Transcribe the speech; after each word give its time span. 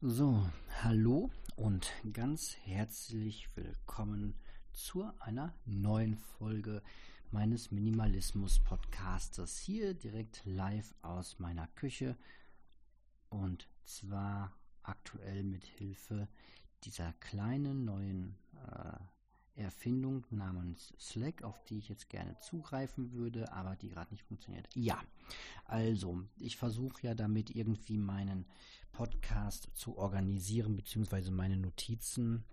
So, 0.00 0.48
hallo 0.84 1.28
und 1.56 1.92
ganz 2.12 2.56
herzlich 2.62 3.48
willkommen 3.56 4.38
zu 4.72 5.10
einer 5.18 5.52
neuen 5.64 6.16
Folge 6.16 6.84
meines 7.32 7.72
Minimalismus-Podcastes. 7.72 9.58
Hier 9.58 9.94
direkt 9.94 10.42
live 10.44 10.94
aus 11.02 11.40
meiner 11.40 11.66
Küche 11.74 12.16
und 13.28 13.68
zwar 13.82 14.56
aktuell 14.84 15.42
mit 15.42 15.64
Hilfe 15.64 16.28
dieser 16.84 17.12
kleinen 17.14 17.84
neuen 17.84 18.38
äh, 18.68 18.92
Erfindung 19.58 20.24
namens 20.30 20.94
Slack, 20.98 21.42
auf 21.42 21.62
die 21.64 21.78
ich 21.78 21.88
jetzt 21.88 22.08
gerne 22.08 22.36
zugreifen 22.38 23.12
würde, 23.12 23.52
aber 23.52 23.76
die 23.76 23.88
gerade 23.88 24.10
nicht 24.12 24.24
funktioniert. 24.24 24.68
Ja, 24.74 25.00
also 25.64 26.22
ich 26.38 26.56
versuche 26.56 27.06
ja 27.06 27.14
damit 27.14 27.54
irgendwie 27.54 27.98
meinen 27.98 28.46
Podcast 28.92 29.68
zu 29.74 29.96
organisieren, 29.98 30.76
beziehungsweise 30.76 31.30
meine 31.30 31.56
Notizen, 31.56 32.44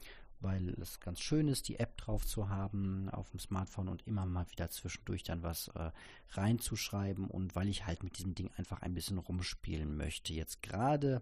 weil 0.41 0.69
es 0.81 0.99
ganz 0.99 1.21
schön 1.21 1.47
ist, 1.47 1.67
die 1.69 1.79
App 1.79 1.97
drauf 1.97 2.25
zu 2.25 2.49
haben 2.49 3.09
auf 3.09 3.29
dem 3.31 3.39
Smartphone 3.39 3.87
und 3.87 4.05
immer 4.05 4.25
mal 4.25 4.49
wieder 4.51 4.69
zwischendurch 4.69 5.23
dann 5.23 5.43
was 5.43 5.69
äh, 5.69 5.91
reinzuschreiben 6.31 7.27
und 7.27 7.55
weil 7.55 7.69
ich 7.69 7.85
halt 7.85 8.03
mit 8.03 8.17
diesem 8.17 8.35
Ding 8.35 8.51
einfach 8.57 8.81
ein 8.81 8.93
bisschen 8.93 9.17
rumspielen 9.17 9.95
möchte. 9.95 10.33
Jetzt 10.33 10.61
gerade 10.61 11.21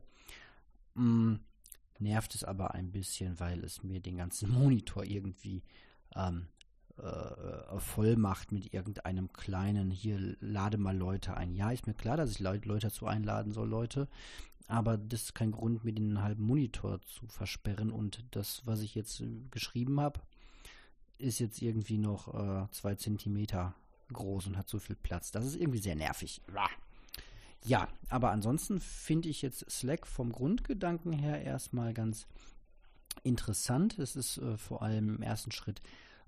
mm, 0.96 1.36
nervt 2.00 2.36
es 2.36 2.44
aber 2.44 2.74
ein 2.74 2.92
bisschen, 2.92 3.40
weil 3.40 3.64
es 3.64 3.84
mir 3.84 4.00
den 4.00 4.18
ganzen 4.18 4.52
Monitor 4.60 5.04
irgendwie 5.04 5.64
ähm, 6.16 6.48
äh, 6.98 7.80
voll 7.80 8.16
macht 8.16 8.52
mit 8.52 8.74
irgendeinem 8.74 9.34
kleinen, 9.34 9.90
hier 9.90 10.36
lade 10.40 10.78
mal 10.78 10.96
Leute 10.96 11.36
ein. 11.36 11.56
Ja, 11.56 11.72
ist 11.72 11.88
mir 11.88 11.94
klar, 11.94 12.18
dass 12.18 12.32
ich 12.32 12.40
Leute, 12.40 12.68
Leute 12.68 12.88
dazu 12.88 13.08
einladen 13.08 13.52
soll, 13.52 13.68
Leute. 13.68 14.08
Aber 14.68 14.98
das 14.98 15.24
ist 15.24 15.36
kein 15.36 15.52
Grund, 15.52 15.84
mir 15.84 15.94
den 15.94 16.22
halben 16.22 16.44
Monitor 16.44 17.02
zu 17.02 17.28
versperren. 17.28 17.92
Und 17.92 18.24
das, 18.32 18.62
was 18.66 18.82
ich 18.82 18.96
jetzt 18.96 19.22
äh, 19.22 19.28
geschrieben 19.52 20.00
habe, 20.00 20.22
ist 21.18 21.40
jetzt 21.40 21.62
irgendwie 21.62 21.98
noch 21.98 22.34
äh, 22.34 22.68
zwei 22.72 22.96
Zentimeter 22.96 23.76
groß 24.12 24.48
und 24.48 24.57
hat 24.57 24.70
so 24.70 24.80
viel 24.80 24.96
Platz. 24.96 25.32
Das 25.32 25.46
ist 25.46 25.55
irgendwie 25.55 25.80
sehr 25.80 25.96
nervig. 25.96 26.41
Ja, 27.66 27.88
aber 28.10 28.32
ansonsten 28.32 28.80
finde 28.80 29.30
ich 29.30 29.42
jetzt 29.42 29.70
Slack 29.72 30.06
vom 30.06 30.32
Grundgedanken 30.32 31.14
her 31.14 31.42
erstmal 31.42 31.94
ganz 31.94 32.28
interessant. 33.24 34.00
Es 34.00 34.16
ist 34.16 34.38
äh, 34.38 34.58
vor 34.58 34.82
allem 34.82 35.16
im 35.16 35.22
ersten 35.22 35.52
Schritt 35.52 35.82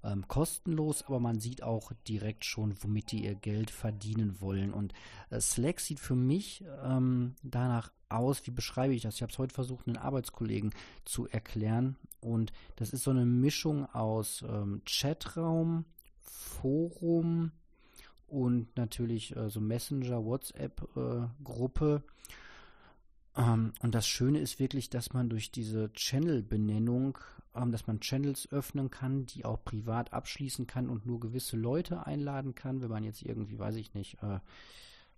ähm, 0.03 0.27
kostenlos, 0.27 1.03
aber 1.03 1.19
man 1.19 1.39
sieht 1.39 1.63
auch 1.63 1.91
direkt 2.07 2.45
schon, 2.45 2.75
womit 2.81 3.11
die 3.11 3.25
ihr 3.25 3.35
Geld 3.35 3.71
verdienen 3.71 4.39
wollen. 4.39 4.73
Und 4.73 4.93
äh, 5.29 5.41
Slack 5.41 5.79
sieht 5.79 5.99
für 5.99 6.15
mich 6.15 6.63
ähm, 6.83 7.35
danach 7.43 7.91
aus, 8.07 8.45
wie 8.45 8.51
beschreibe 8.51 8.93
ich 8.93 9.01
das? 9.01 9.15
Ich 9.15 9.21
habe 9.21 9.31
es 9.31 9.39
heute 9.39 9.53
versucht, 9.53 9.87
einen 9.87 9.97
Arbeitskollegen 9.97 10.71
zu 11.03 11.27
erklären. 11.27 11.97
Und 12.21 12.53
das 12.75 12.91
ist 12.91 13.03
so 13.03 13.11
eine 13.11 13.25
Mischung 13.25 13.85
aus 13.93 14.43
ähm, 14.47 14.81
Chatraum, 14.85 15.85
Forum 16.21 17.51
und 18.27 18.75
natürlich 18.77 19.35
äh, 19.35 19.49
so 19.49 19.61
Messenger, 19.61 20.23
WhatsApp-Gruppe. 20.23 22.03
Äh, 23.35 23.41
ähm, 23.41 23.73
und 23.81 23.95
das 23.95 24.07
Schöne 24.07 24.39
ist 24.39 24.59
wirklich, 24.59 24.89
dass 24.89 25.13
man 25.13 25.29
durch 25.29 25.51
diese 25.51 25.91
Channel-Benennung 25.93 27.17
ähm, 27.55 27.71
dass 27.71 27.87
man 27.87 27.99
Channels 28.01 28.51
öffnen 28.51 28.91
kann, 28.91 29.25
die 29.25 29.45
auch 29.45 29.63
privat 29.63 30.13
abschließen 30.13 30.67
kann 30.67 30.89
und 30.89 31.05
nur 31.05 31.19
gewisse 31.19 31.55
Leute 31.57 32.05
einladen 32.05 32.53
kann, 32.53 32.81
wenn 32.81 32.89
man 32.89 33.03
jetzt 33.03 33.23
irgendwie, 33.23 33.57
weiß 33.57 33.75
ich 33.75 33.93
nicht, 33.93 34.21
äh, 34.21 34.39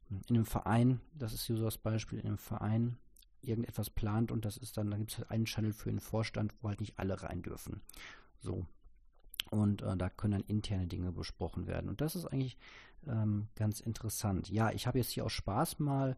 in 0.10 0.36
einem 0.36 0.46
Verein, 0.46 1.02
das 1.16 1.34
ist 1.34 1.46
hier 1.46 1.58
so 1.58 1.66
das 1.66 1.78
Beispiel, 1.78 2.20
in 2.20 2.28
einem 2.28 2.38
Verein 2.38 2.98
irgendetwas 3.42 3.90
plant 3.90 4.32
und 4.32 4.46
das 4.46 4.58
ist 4.58 4.78
dann, 4.78 4.92
da 4.92 4.98
gibt 4.98 5.12
es 5.12 5.18
halt 5.18 5.32
einen 5.32 5.46
Channel 5.46 5.74
für 5.74 5.90
den 5.90 6.00
Vorstand, 6.00 6.54
wo 6.62 6.70
halt 6.70 6.80
nicht 6.80 6.98
alle 6.98 7.22
rein 7.22 7.42
dürfen. 7.42 7.82
So. 8.40 8.66
Und 9.50 9.82
äh, 9.82 9.96
da 9.98 10.10
können 10.10 10.34
dann 10.34 10.44
interne 10.48 10.88
Dinge 10.88 11.12
besprochen 11.12 11.68
werden. 11.68 11.90
Und 11.90 12.02
das 12.02 12.16
ist 12.16 12.26
eigentlich 12.26 12.58
ähm, 13.08 13.48
ganz 13.56 13.80
interessant. 13.80 14.50
Ja, 14.50 14.72
ich 14.72 14.88
habe 14.88 14.98
jetzt 14.98 15.12
hier 15.12 15.26
aus 15.26 15.34
Spaß 15.34 15.80
mal 15.80 16.18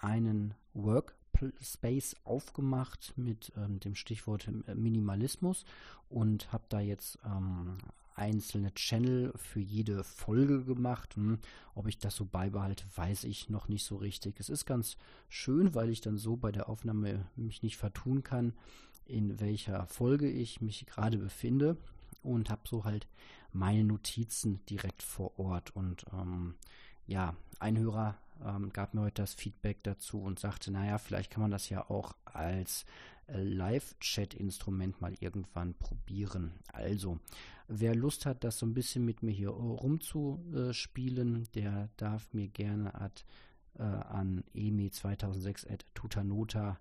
einen 0.00 0.54
Work 0.74 1.14
Space 1.60 2.16
aufgemacht 2.24 3.12
mit 3.16 3.52
ähm, 3.56 3.78
dem 3.80 3.94
Stichwort 3.94 4.48
äh, 4.48 4.74
Minimalismus 4.74 5.64
und 6.08 6.52
habe 6.52 6.64
da 6.68 6.80
jetzt 6.80 7.18
ähm, 7.24 7.78
einzelne 8.14 8.72
Channel 8.72 9.32
für 9.36 9.60
jede 9.60 10.02
Folge 10.02 10.64
gemacht. 10.64 11.14
Hm, 11.16 11.38
ob 11.74 11.86
ich 11.88 11.98
das 11.98 12.16
so 12.16 12.24
beibehalte, 12.24 12.84
weiß 12.94 13.24
ich 13.24 13.50
noch 13.50 13.68
nicht 13.68 13.84
so 13.84 13.96
richtig. 13.96 14.40
Es 14.40 14.48
ist 14.48 14.64
ganz 14.64 14.96
schön, 15.28 15.74
weil 15.74 15.90
ich 15.90 16.00
dann 16.00 16.16
so 16.16 16.36
bei 16.36 16.52
der 16.52 16.68
Aufnahme 16.68 17.26
mich 17.36 17.62
nicht 17.62 17.76
vertun 17.76 18.22
kann, 18.22 18.54
in 19.04 19.38
welcher 19.38 19.86
Folge 19.86 20.28
ich 20.28 20.60
mich 20.60 20.86
gerade 20.86 21.18
befinde 21.18 21.76
und 22.26 22.50
habe 22.50 22.62
so 22.68 22.84
halt 22.84 23.06
meine 23.52 23.84
Notizen 23.84 24.64
direkt 24.66 25.02
vor 25.02 25.38
Ort 25.38 25.74
und 25.74 26.04
ähm, 26.12 26.54
ja, 27.06 27.36
ein 27.58 27.78
Hörer 27.78 28.18
ähm, 28.44 28.70
gab 28.72 28.94
mir 28.94 29.02
heute 29.02 29.22
das 29.22 29.34
Feedback 29.34 29.82
dazu 29.82 30.20
und 30.20 30.38
sagte, 30.38 30.70
naja, 30.70 30.98
vielleicht 30.98 31.30
kann 31.30 31.42
man 31.42 31.50
das 31.50 31.68
ja 31.68 31.88
auch 31.88 32.14
als 32.24 32.84
äh, 33.28 33.42
Live-Chat-Instrument 33.42 35.00
mal 35.00 35.14
irgendwann 35.20 35.74
probieren. 35.74 36.52
Also, 36.72 37.18
wer 37.68 37.94
Lust 37.94 38.26
hat, 38.26 38.44
das 38.44 38.58
so 38.58 38.66
ein 38.66 38.74
bisschen 38.74 39.04
mit 39.04 39.22
mir 39.22 39.32
hier 39.32 39.50
rumzuspielen, 39.50 41.48
der 41.54 41.88
darf 41.96 42.32
mir 42.32 42.48
gerne 42.48 42.94
ad, 42.94 43.22
äh, 43.78 43.82
an 43.82 44.44
emi2006 44.54 45.72
at 45.72 45.86
tutanota 45.94 46.78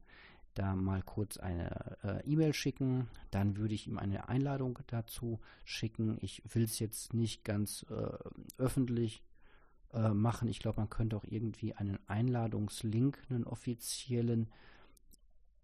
da 0.56 0.76
mal 0.76 1.02
kurz 1.04 1.38
eine 1.38 1.98
äh, 2.04 2.24
E-Mail 2.30 2.54
schicken. 2.54 3.08
Dann 3.32 3.58
würde 3.58 3.76
ich 3.76 3.88
ihm 3.88 3.98
eine 3.98 4.28
Einladung 4.30 4.80
dazu 4.88 5.40
schicken. 5.64 6.18
Ich 6.22 6.42
will 6.54 6.64
es 6.64 6.80
jetzt 6.80 7.14
nicht 7.14 7.44
ganz 7.44 7.86
äh, 7.90 8.18
öffentlich 8.58 9.24
äh, 9.94 10.10
machen. 10.10 10.48
Ich 10.48 10.60
glaube, 10.60 10.80
man 10.80 10.90
könnte 10.90 11.16
auch 11.16 11.26
irgendwie 11.26 11.74
einen 11.74 12.00
Einladungslink, 12.08 13.20
einen 13.30 13.46
offiziellen, 13.46 14.50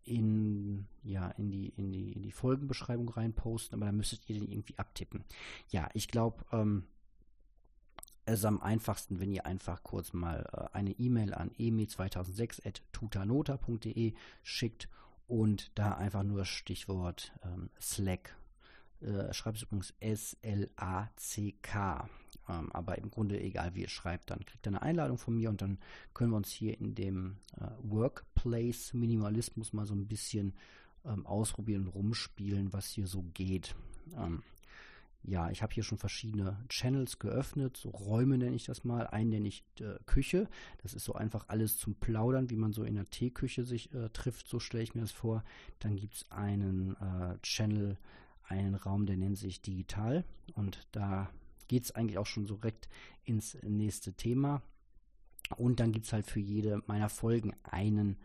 in, 0.03 0.88
ja, 1.03 1.29
in 1.31 1.52
die, 1.52 1.69
in 1.69 1.91
die, 1.91 2.12
in 2.13 2.23
die 2.23 2.31
Folgenbeschreibung 2.31 3.09
reinposten, 3.09 3.78
aber 3.78 3.85
dann 3.85 3.97
müsstet 3.97 4.28
ihr 4.28 4.40
den 4.40 4.50
irgendwie 4.50 4.78
abtippen. 4.78 5.23
Ja, 5.69 5.90
ich 5.94 6.08
glaube, 6.08 6.44
ähm, 6.52 6.85
es 8.25 8.39
ist 8.39 8.45
am 8.45 8.59
einfachsten, 8.61 9.19
wenn 9.19 9.31
ihr 9.31 9.45
einfach 9.45 9.83
kurz 9.83 10.13
mal 10.13 10.47
äh, 10.53 10.69
eine 10.75 10.91
E-Mail 10.91 11.33
an 11.33 11.51
emi2006.tutanota.de 11.51 14.13
schickt 14.43 14.89
und 15.27 15.77
da 15.77 15.95
einfach 15.95 16.23
nur 16.23 16.45
Stichwort 16.45 17.33
ähm, 17.43 17.69
Slack. 17.79 18.35
Äh, 19.01 19.33
schreibt 19.33 19.57
es 19.57 19.63
übrigens 19.63 19.93
S-L-A-C-K 19.99 22.09
ähm, 22.51 22.71
aber 22.71 22.97
im 22.97 23.09
Grunde 23.09 23.39
egal, 23.39 23.75
wie 23.75 23.81
ihr 23.81 23.89
schreibt, 23.89 24.31
dann 24.31 24.45
kriegt 24.45 24.65
ihr 24.65 24.71
eine 24.71 24.81
Einladung 24.81 25.17
von 25.17 25.35
mir 25.35 25.49
und 25.49 25.61
dann 25.61 25.77
können 26.13 26.31
wir 26.31 26.37
uns 26.37 26.51
hier 26.51 26.79
in 26.79 26.95
dem 26.95 27.37
äh, 27.59 27.65
Workplace 27.83 28.93
Minimalismus 28.93 29.73
mal 29.73 29.85
so 29.85 29.93
ein 29.93 30.07
bisschen 30.07 30.53
ähm, 31.05 31.25
ausprobieren 31.25 31.87
und 31.87 31.93
rumspielen, 31.93 32.73
was 32.73 32.87
hier 32.87 33.07
so 33.07 33.23
geht. 33.33 33.75
Ähm, 34.15 34.43
ja, 35.23 35.51
ich 35.51 35.61
habe 35.61 35.73
hier 35.73 35.83
schon 35.83 35.99
verschiedene 35.99 36.57
Channels 36.67 37.19
geöffnet, 37.19 37.77
so 37.77 37.89
Räume 37.89 38.37
nenne 38.37 38.55
ich 38.55 38.65
das 38.65 38.83
mal. 38.83 39.05
Einen 39.07 39.29
nenne 39.29 39.47
ich 39.47 39.63
äh, 39.79 39.99
Küche. 40.05 40.47
Das 40.81 40.93
ist 40.93 41.05
so 41.05 41.13
einfach 41.13 41.45
alles 41.47 41.77
zum 41.77 41.95
Plaudern, 41.95 42.49
wie 42.49 42.55
man 42.55 42.73
so 42.73 42.83
in 42.83 42.95
der 42.95 43.09
Teeküche 43.09 43.63
sich 43.63 43.93
äh, 43.93 44.09
trifft. 44.09 44.47
So 44.47 44.59
stelle 44.59 44.83
ich 44.83 44.95
mir 44.95 45.01
das 45.01 45.11
vor. 45.11 45.43
Dann 45.79 45.95
gibt 45.95 46.15
es 46.15 46.31
einen 46.31 46.95
äh, 46.97 47.37
Channel, 47.43 47.97
einen 48.43 48.75
Raum, 48.75 49.05
der 49.05 49.17
nennt 49.17 49.37
sich 49.37 49.61
Digital. 49.61 50.25
Und 50.55 50.87
da 50.91 51.29
geht 51.67 51.83
es 51.83 51.91
eigentlich 51.91 52.17
auch 52.17 52.25
schon 52.25 52.47
so 52.47 52.57
direkt 52.57 52.89
ins 53.23 53.57
nächste 53.61 54.13
Thema. 54.13 54.63
Und 55.55 55.79
dann 55.79 55.91
gibt 55.91 56.07
es 56.07 56.13
halt 56.13 56.25
für 56.25 56.39
jede 56.39 56.81
meiner 56.87 57.09
Folgen 57.09 57.53
einen 57.63 58.17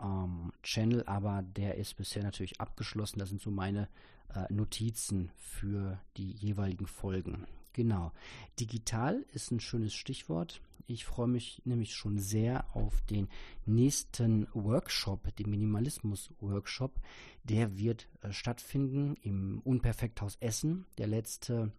ähm, 0.00 0.52
Channel, 0.62 1.04
aber 1.04 1.42
der 1.42 1.76
ist 1.76 1.96
bisher 1.96 2.22
natürlich 2.22 2.60
abgeschlossen. 2.60 3.18
Das 3.18 3.28
sind 3.28 3.42
so 3.42 3.50
meine 3.50 3.88
äh, 4.34 4.52
Notizen 4.52 5.30
für 5.36 6.00
die 6.16 6.32
jeweiligen 6.32 6.86
Folgen. 6.86 7.46
Genau. 7.72 8.12
Digital 8.60 9.24
ist 9.32 9.50
ein 9.50 9.60
schönes 9.60 9.94
Stichwort. 9.94 10.60
Ich 10.86 11.04
freue 11.04 11.28
mich 11.28 11.62
nämlich 11.64 11.94
schon 11.94 12.18
sehr 12.18 12.66
auf 12.76 13.00
den 13.02 13.28
nächsten 13.64 14.46
Workshop, 14.52 15.34
den 15.36 15.50
Minimalismus-Workshop. 15.50 17.00
Der 17.42 17.78
wird 17.78 18.06
äh, 18.20 18.32
stattfinden 18.32 19.16
im 19.22 19.60
Unperfekthaus 19.64 20.36
Essen. 20.40 20.86
Der 20.98 21.06
letzte 21.06 21.72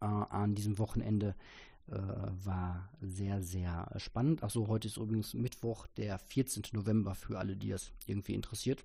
äh, 0.00 0.04
an 0.04 0.54
diesem 0.54 0.78
Wochenende 0.78 1.34
äh, 1.88 1.94
war 1.94 2.90
sehr, 3.00 3.42
sehr 3.42 3.90
spannend. 3.96 4.42
Achso, 4.42 4.68
heute 4.68 4.88
ist 4.88 4.98
übrigens 4.98 5.34
Mittwoch, 5.34 5.86
der 5.96 6.18
14. 6.18 6.64
November 6.72 7.14
für 7.14 7.38
alle, 7.38 7.56
die 7.56 7.70
das 7.70 7.92
irgendwie 8.06 8.34
interessiert. 8.34 8.84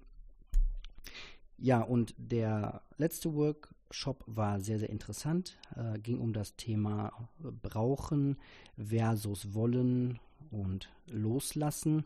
Ja, 1.63 1.81
und 1.81 2.15
der 2.17 2.81
letzte 2.97 3.35
Workshop 3.35 4.23
war 4.25 4.59
sehr, 4.59 4.79
sehr 4.79 4.89
interessant. 4.89 5.59
Äh, 5.75 5.99
ging 5.99 6.19
um 6.19 6.33
das 6.33 6.55
Thema 6.55 7.29
Brauchen 7.61 8.37
versus 8.77 9.53
Wollen 9.53 10.19
und 10.49 10.89
Loslassen. 11.05 12.05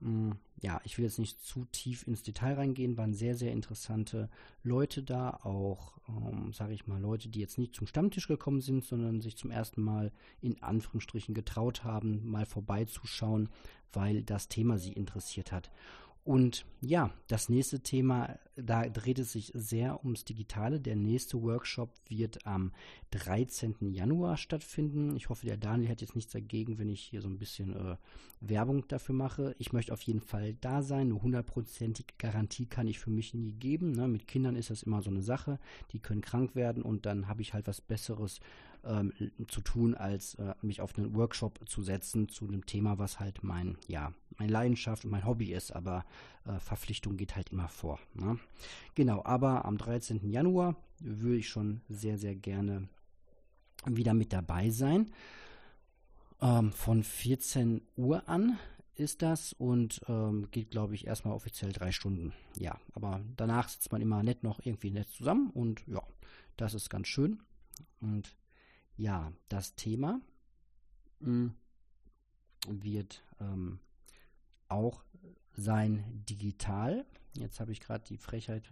Mm, 0.00 0.32
ja, 0.60 0.80
ich 0.82 0.98
will 0.98 1.04
jetzt 1.04 1.20
nicht 1.20 1.40
zu 1.44 1.64
tief 1.70 2.08
ins 2.08 2.24
Detail 2.24 2.54
reingehen, 2.54 2.96
waren 2.96 3.14
sehr, 3.14 3.36
sehr 3.36 3.52
interessante 3.52 4.28
Leute 4.64 5.04
da, 5.04 5.30
auch, 5.44 5.92
ähm, 6.08 6.52
sage 6.52 6.74
ich 6.74 6.88
mal, 6.88 7.00
Leute, 7.00 7.28
die 7.28 7.38
jetzt 7.38 7.58
nicht 7.58 7.76
zum 7.76 7.86
Stammtisch 7.86 8.26
gekommen 8.26 8.60
sind, 8.60 8.84
sondern 8.84 9.20
sich 9.20 9.36
zum 9.36 9.52
ersten 9.52 9.80
Mal 9.80 10.10
in 10.40 10.60
Anführungsstrichen 10.60 11.36
getraut 11.36 11.84
haben, 11.84 12.28
mal 12.28 12.46
vorbeizuschauen, 12.46 13.48
weil 13.92 14.24
das 14.24 14.48
Thema 14.48 14.76
sie 14.76 14.92
interessiert 14.92 15.52
hat. 15.52 15.70
Und 16.28 16.66
ja, 16.82 17.10
das 17.26 17.48
nächste 17.48 17.80
Thema, 17.80 18.38
da 18.54 18.86
dreht 18.86 19.18
es 19.18 19.32
sich 19.32 19.50
sehr 19.54 20.04
ums 20.04 20.26
Digitale. 20.26 20.78
Der 20.78 20.94
nächste 20.94 21.40
Workshop 21.40 21.88
wird 22.06 22.44
am 22.44 22.72
13. 23.12 23.94
Januar 23.94 24.36
stattfinden. 24.36 25.16
Ich 25.16 25.30
hoffe, 25.30 25.46
der 25.46 25.56
Daniel 25.56 25.88
hat 25.88 26.02
jetzt 26.02 26.14
nichts 26.14 26.30
dagegen, 26.30 26.78
wenn 26.78 26.90
ich 26.90 27.00
hier 27.00 27.22
so 27.22 27.28
ein 27.28 27.38
bisschen 27.38 27.74
äh, 27.74 27.96
Werbung 28.42 28.86
dafür 28.88 29.14
mache. 29.14 29.56
Ich 29.58 29.72
möchte 29.72 29.90
auf 29.90 30.02
jeden 30.02 30.20
Fall 30.20 30.52
da 30.60 30.82
sein. 30.82 31.12
Eine 31.12 31.22
hundertprozentige 31.22 32.12
Garantie 32.18 32.66
kann 32.66 32.88
ich 32.88 32.98
für 32.98 33.08
mich 33.08 33.32
nie 33.32 33.52
geben. 33.52 33.92
Ne? 33.92 34.06
Mit 34.06 34.28
Kindern 34.28 34.54
ist 34.54 34.68
das 34.68 34.82
immer 34.82 35.00
so 35.00 35.08
eine 35.08 35.22
Sache. 35.22 35.58
Die 35.92 35.98
können 35.98 36.20
krank 36.20 36.54
werden 36.54 36.82
und 36.82 37.06
dann 37.06 37.26
habe 37.26 37.40
ich 37.40 37.54
halt 37.54 37.66
was 37.66 37.80
Besseres 37.80 38.40
ähm, 38.88 39.12
zu 39.48 39.60
tun, 39.60 39.94
als 39.94 40.34
äh, 40.34 40.54
mich 40.62 40.80
auf 40.80 40.96
einen 40.96 41.14
Workshop 41.14 41.60
zu 41.68 41.82
setzen 41.82 42.28
zu 42.28 42.46
einem 42.46 42.66
Thema, 42.66 42.98
was 42.98 43.20
halt 43.20 43.44
mein, 43.44 43.76
ja, 43.86 44.12
meine 44.38 44.52
Leidenschaft 44.52 45.04
und 45.04 45.10
mein 45.10 45.26
Hobby 45.26 45.52
ist, 45.52 45.72
aber 45.72 46.04
äh, 46.46 46.58
Verpflichtung 46.58 47.16
geht 47.16 47.36
halt 47.36 47.50
immer 47.50 47.68
vor. 47.68 47.98
Ne? 48.14 48.38
Genau, 48.94 49.24
aber 49.24 49.64
am 49.64 49.78
13. 49.78 50.28
Januar 50.30 50.76
würde 51.00 51.36
ich 51.36 51.48
schon 51.48 51.82
sehr, 51.88 52.18
sehr 52.18 52.34
gerne 52.34 52.88
wieder 53.84 54.14
mit 54.14 54.32
dabei 54.32 54.70
sein. 54.70 55.12
Ähm, 56.40 56.72
von 56.72 57.02
14 57.02 57.82
Uhr 57.96 58.28
an 58.28 58.58
ist 58.94 59.22
das 59.22 59.52
und 59.52 60.00
ähm, 60.08 60.48
geht, 60.50 60.70
glaube 60.70 60.94
ich, 60.94 61.06
erstmal 61.06 61.34
offiziell 61.34 61.72
drei 61.72 61.92
Stunden. 61.92 62.32
Ja, 62.56 62.78
aber 62.94 63.20
danach 63.36 63.68
sitzt 63.68 63.92
man 63.92 64.00
immer 64.00 64.22
nett 64.22 64.42
noch 64.42 64.60
irgendwie 64.64 64.90
nett 64.90 65.08
zusammen 65.08 65.50
und 65.50 65.86
ja, 65.86 66.02
das 66.56 66.74
ist 66.74 66.90
ganz 66.90 67.06
schön. 67.06 67.40
Und 68.00 68.36
ja, 68.98 69.32
das 69.48 69.76
Thema 69.76 70.20
mh, 71.20 71.52
hm, 72.66 72.82
wird 72.82 73.22
ähm, 73.40 73.78
auch 74.68 75.02
sein 75.54 76.04
digital. 76.28 77.06
Jetzt 77.36 77.60
habe 77.60 77.72
ich 77.72 77.80
gerade 77.80 78.04
die 78.04 78.18
Frechheit 78.18 78.64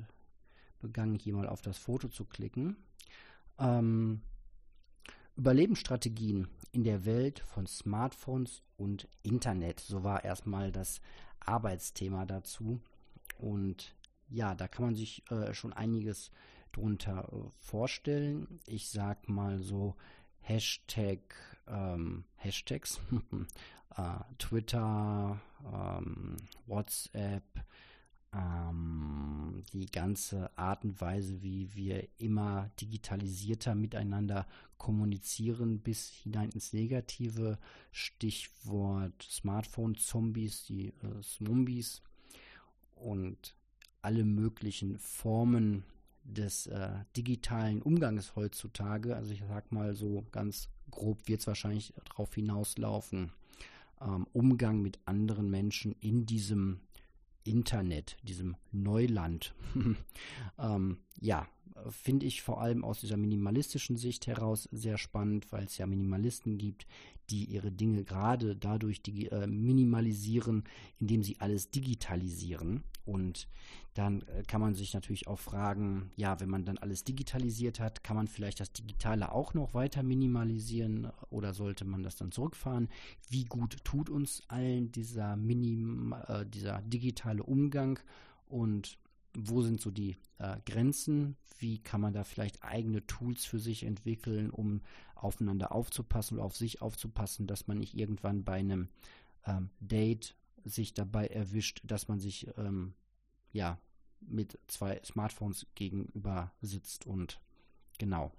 begangen, 0.81 1.15
hier 1.15 1.35
mal 1.35 1.49
auf 1.49 1.63
das 1.63 1.79
Foto 1.79 2.09
zu 2.09 2.25
klicken. 2.25 2.77
Ähm, 3.59 4.21
Überlebensstrategien 5.37 6.49
in 6.73 6.85
der 6.85 7.05
Welt 7.05 7.41
von 7.41 7.67
Smartphones 7.67 8.63
und 8.77 9.09
Internet. 9.23 9.81
So 9.81 10.03
war 10.03 10.25
erstmal 10.25 10.73
das 10.73 11.01
Arbeitsthema 11.41 12.27
dazu. 12.27 12.81
Und 13.39 13.95
ja, 14.29 14.55
da 14.55 14.67
kann 14.67 14.87
man 14.87 14.95
sich 14.97 15.23
äh, 15.31 15.55
schon 15.55 15.73
einiges 15.73 16.31
drunter 16.73 17.29
äh, 17.33 17.51
vorstellen. 17.59 18.61
Ich 18.67 18.89
sag 18.89 19.29
mal 19.29 19.59
so 19.59 19.95
Hashtag, 20.47 21.19
ähm, 21.67 22.25
Hashtags, 22.37 23.01
äh, 23.97 24.03
Twitter, 24.39 25.41
ähm, 25.65 26.37
WhatsApp, 26.67 27.43
ähm, 28.33 29.65
die 29.73 29.87
ganze 29.87 30.57
Art 30.57 30.85
und 30.85 31.01
Weise, 31.01 31.43
wie 31.43 31.75
wir 31.75 32.07
immer 32.19 32.71
digitalisierter 32.81 33.75
miteinander 33.75 34.47
kommunizieren, 34.79 35.81
bis 35.81 36.11
hinein 36.11 36.51
ins 36.51 36.73
Negative. 36.73 37.59
Stichwort 37.91 39.21
Smartphone-Zombies, 39.23 40.67
die 40.67 40.89
äh, 40.89 41.21
Zombies 41.23 42.03
und 42.95 43.57
alle 44.01 44.25
möglichen 44.25 44.97
Formen 45.01 45.83
des 46.27 46.67
äh, 46.67 46.91
digitalen 47.17 47.83
Umgangs 47.83 48.35
heutzutage, 48.37 49.17
also 49.17 49.33
ich 49.33 49.43
sag 49.49 49.73
mal 49.73 49.95
so 49.95 50.25
ganz 50.33 50.69
grob 50.91 51.27
wird 51.29 51.41
es 51.41 51.47
wahrscheinlich 51.47 51.95
darauf 52.05 52.35
hinauslaufen, 52.35 53.33
ähm, 54.01 54.27
Umgang 54.33 54.83
mit 54.83 54.99
anderen 55.05 55.51
Menschen 55.51 55.93
in 56.01 56.27
diesem 56.27 56.81
Internet, 57.45 58.17
diesem 58.23 58.57
Neuland. 58.73 59.55
ähm, 60.59 60.99
ja, 61.21 61.47
finde 61.91 62.27
ich 62.27 62.43
vor 62.43 62.61
allem 62.61 62.85
aus 62.85 63.01
dieser 63.01 63.17
minimalistischen 63.17 63.97
Sicht 63.97 64.27
heraus 64.27 64.69
sehr 64.73 64.99
spannend, 64.99 65.51
weil 65.53 65.65
es 65.65 65.79
ja 65.79 65.87
Minimalisten 65.87 66.59
gibt, 66.59 66.87
die 67.31 67.45
ihre 67.45 67.73
Dinge 67.73 68.05
gerade 68.05 68.57
dadurch 68.57 69.03
die, 69.03 69.27
äh, 69.27 69.47
minimalisieren, 69.47 70.65
indem 71.01 71.23
sie 71.23 71.41
alles 71.41 71.71
digitalisieren. 71.71 72.85
Und 73.05 73.49
dann 73.95 74.23
äh, 74.23 74.43
kann 74.47 74.61
man 74.61 74.75
sich 74.75 74.95
natürlich 74.95 75.27
auch 75.27 75.39
fragen, 75.39 76.11
ja, 76.17 76.39
wenn 76.41 76.49
man 76.49 76.65
dann 76.65 76.79
alles 76.79 77.05
digitalisiert 77.05 77.81
hat, 77.81 78.05
kann 78.05 78.17
man 78.17 78.29
vielleicht 78.29 78.61
das 78.61 78.73
Digitale 78.73 79.33
auch 79.33 79.55
noch 79.55 79.75
weiter 79.75 80.03
minimalisieren 80.03 81.11
oder 81.31 81.55
sollte 81.55 81.85
man 81.85 82.03
das 82.03 82.17
dann 82.17 82.33
zurückfahren? 82.33 82.89
Wie 83.29 83.45
gut 83.45 83.85
tut 83.85 84.11
uns 84.11 84.43
allen 84.49 84.93
dieser, 84.93 85.37
Minim, 85.37 86.15
äh, 86.29 86.47
dieser 86.47 86.83
digitale 86.83 87.43
Umgang 87.43 87.99
und 88.49 88.99
wo 89.37 89.63
sind 89.63 89.81
so 89.81 89.91
die 89.91 90.17
äh, 90.39 90.57
Grenzen? 90.67 91.37
Wie 91.59 91.79
kann 91.79 92.01
man 92.01 92.13
da 92.13 92.25
vielleicht 92.25 92.63
eigene 92.63 93.07
Tools 93.07 93.45
für 93.45 93.59
sich 93.59 93.85
entwickeln, 93.85 94.51
um 94.51 94.83
aufeinander 95.15 95.73
aufzupassen 95.73 96.35
oder 96.35 96.45
auf 96.45 96.57
sich 96.57 96.83
aufzupassen, 96.83 97.47
dass 97.47 97.67
man 97.67 97.79
nicht 97.79 97.95
irgendwann 97.95 98.45
bei 98.45 98.55
einem 98.55 98.89
ähm, 99.47 99.71
Date 99.81 100.35
sich 100.65 100.95
dabei 100.95 101.29
erwischt, 101.29 101.83
dass 101.85 102.09
man 102.09 102.19
sich 102.19 102.49
ähm, 102.57 102.95
ja 103.53 103.79
mit 104.21 104.59
zwei 104.67 105.01
Smartphones 105.05 105.67
gegenüber 105.75 106.53
sitzt 106.61 107.07
und 107.07 107.41
genau 107.99 108.33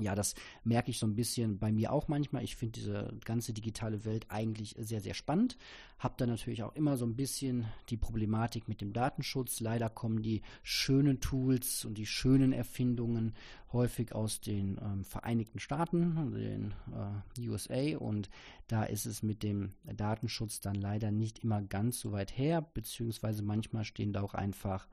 ja, 0.00 0.14
das 0.14 0.34
merke 0.64 0.90
ich 0.90 0.98
so 0.98 1.06
ein 1.06 1.14
bisschen 1.14 1.58
bei 1.58 1.70
mir 1.70 1.92
auch 1.92 2.08
manchmal. 2.08 2.42
Ich 2.42 2.56
finde 2.56 2.80
diese 2.80 3.14
ganze 3.24 3.52
digitale 3.52 4.04
Welt 4.04 4.26
eigentlich 4.28 4.74
sehr, 4.78 5.00
sehr 5.00 5.14
spannend. 5.14 5.58
Habe 5.98 6.14
da 6.16 6.26
natürlich 6.26 6.62
auch 6.62 6.74
immer 6.74 6.96
so 6.96 7.04
ein 7.04 7.14
bisschen 7.14 7.66
die 7.90 7.98
Problematik 7.98 8.68
mit 8.68 8.80
dem 8.80 8.92
Datenschutz. 8.92 9.60
Leider 9.60 9.90
kommen 9.90 10.22
die 10.22 10.42
schönen 10.62 11.20
Tools 11.20 11.84
und 11.84 11.98
die 11.98 12.06
schönen 12.06 12.52
Erfindungen 12.52 13.34
häufig 13.72 14.14
aus 14.14 14.40
den 14.40 14.78
ähm, 14.82 15.04
Vereinigten 15.04 15.58
Staaten, 15.58 16.32
den 16.32 16.74
äh, 16.94 17.48
USA. 17.48 17.98
Und 17.98 18.30
da 18.68 18.84
ist 18.84 19.04
es 19.04 19.22
mit 19.22 19.42
dem 19.42 19.72
Datenschutz 19.84 20.60
dann 20.60 20.76
leider 20.76 21.10
nicht 21.10 21.40
immer 21.40 21.60
ganz 21.60 22.00
so 22.00 22.12
weit 22.12 22.36
her, 22.36 22.62
beziehungsweise 22.62 23.42
manchmal 23.42 23.84
stehen 23.84 24.12
da 24.12 24.22
auch 24.22 24.34
einfach 24.34 24.88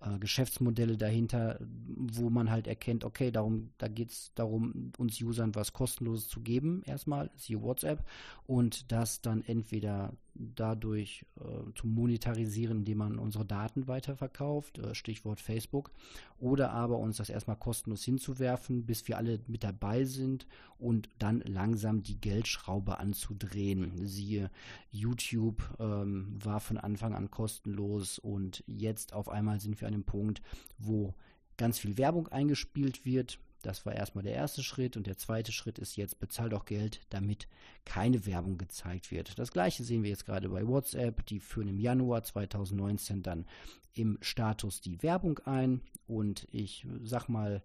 äh, 0.00 0.18
Geschäftsmodelle 0.18 0.96
dahinter, 0.96 1.58
wo 1.60 2.30
man 2.30 2.50
halt 2.50 2.66
erkennt, 2.66 3.04
okay, 3.04 3.30
darum, 3.30 3.70
da 3.78 3.88
geht 3.88 4.10
es 4.10 4.32
darum, 4.34 4.92
uns 4.98 5.20
Usern 5.20 5.54
was 5.54 5.72
kostenloses 5.72 6.28
zu 6.28 6.40
geben, 6.40 6.82
erstmal, 6.86 7.30
siehe 7.36 7.62
WhatsApp, 7.62 8.04
und 8.46 8.90
das 8.92 9.20
dann 9.20 9.42
entweder 9.42 10.12
dadurch 10.34 11.24
äh, 11.40 11.72
zu 11.74 11.86
monetarisieren, 11.86 12.78
indem 12.78 12.98
man 12.98 13.18
unsere 13.18 13.44
Daten 13.44 13.88
weiterverkauft, 13.88 14.78
äh, 14.78 14.94
Stichwort 14.94 15.40
Facebook, 15.40 15.90
oder 16.38 16.70
aber 16.72 16.98
uns 16.98 17.18
das 17.18 17.30
erstmal 17.30 17.56
kostenlos 17.56 18.04
hinzuwerfen, 18.04 18.86
bis 18.86 19.06
wir 19.08 19.16
alle 19.18 19.40
mit 19.46 19.64
dabei 19.64 20.04
sind 20.04 20.46
und 20.78 21.08
dann 21.18 21.40
langsam 21.40 22.02
die 22.02 22.20
Geldschraube 22.20 22.98
anzudrehen. 22.98 24.06
Siehe 24.06 24.50
YouTube 24.90 25.62
ähm, 25.78 26.38
war 26.42 26.60
von 26.60 26.78
Anfang 26.78 27.14
an 27.14 27.30
kostenlos 27.30 28.18
und 28.18 28.64
jetzt 28.66 29.12
auf 29.12 29.28
einmal 29.28 29.60
sind 29.60 29.80
wir 29.80 29.88
an 29.88 29.92
dem 29.92 30.04
Punkt, 30.04 30.42
wo 30.78 31.14
ganz 31.56 31.78
viel 31.78 31.98
Werbung 31.98 32.28
eingespielt 32.28 33.04
wird, 33.04 33.38
das 33.62 33.84
war 33.86 33.94
erstmal 33.94 34.24
der 34.24 34.34
erste 34.34 34.62
Schritt 34.62 34.96
und 34.96 35.06
der 35.06 35.18
zweite 35.18 35.52
Schritt 35.52 35.78
ist 35.78 35.96
jetzt, 35.96 36.18
bezahlt 36.18 36.54
auch 36.54 36.64
Geld, 36.64 37.00
damit 37.10 37.48
keine 37.84 38.26
Werbung 38.26 38.58
gezeigt 38.58 39.10
wird. 39.10 39.38
Das 39.38 39.52
gleiche 39.52 39.84
sehen 39.84 40.02
wir 40.02 40.10
jetzt 40.10 40.26
gerade 40.26 40.48
bei 40.48 40.66
WhatsApp. 40.66 41.24
Die 41.26 41.40
führen 41.40 41.68
im 41.68 41.78
Januar 41.78 42.22
2019 42.22 43.22
dann 43.22 43.46
im 43.94 44.18
Status 44.20 44.80
die 44.80 45.02
Werbung 45.02 45.38
ein 45.40 45.80
und 46.06 46.46
ich 46.52 46.86
sag 47.02 47.28
mal, 47.28 47.62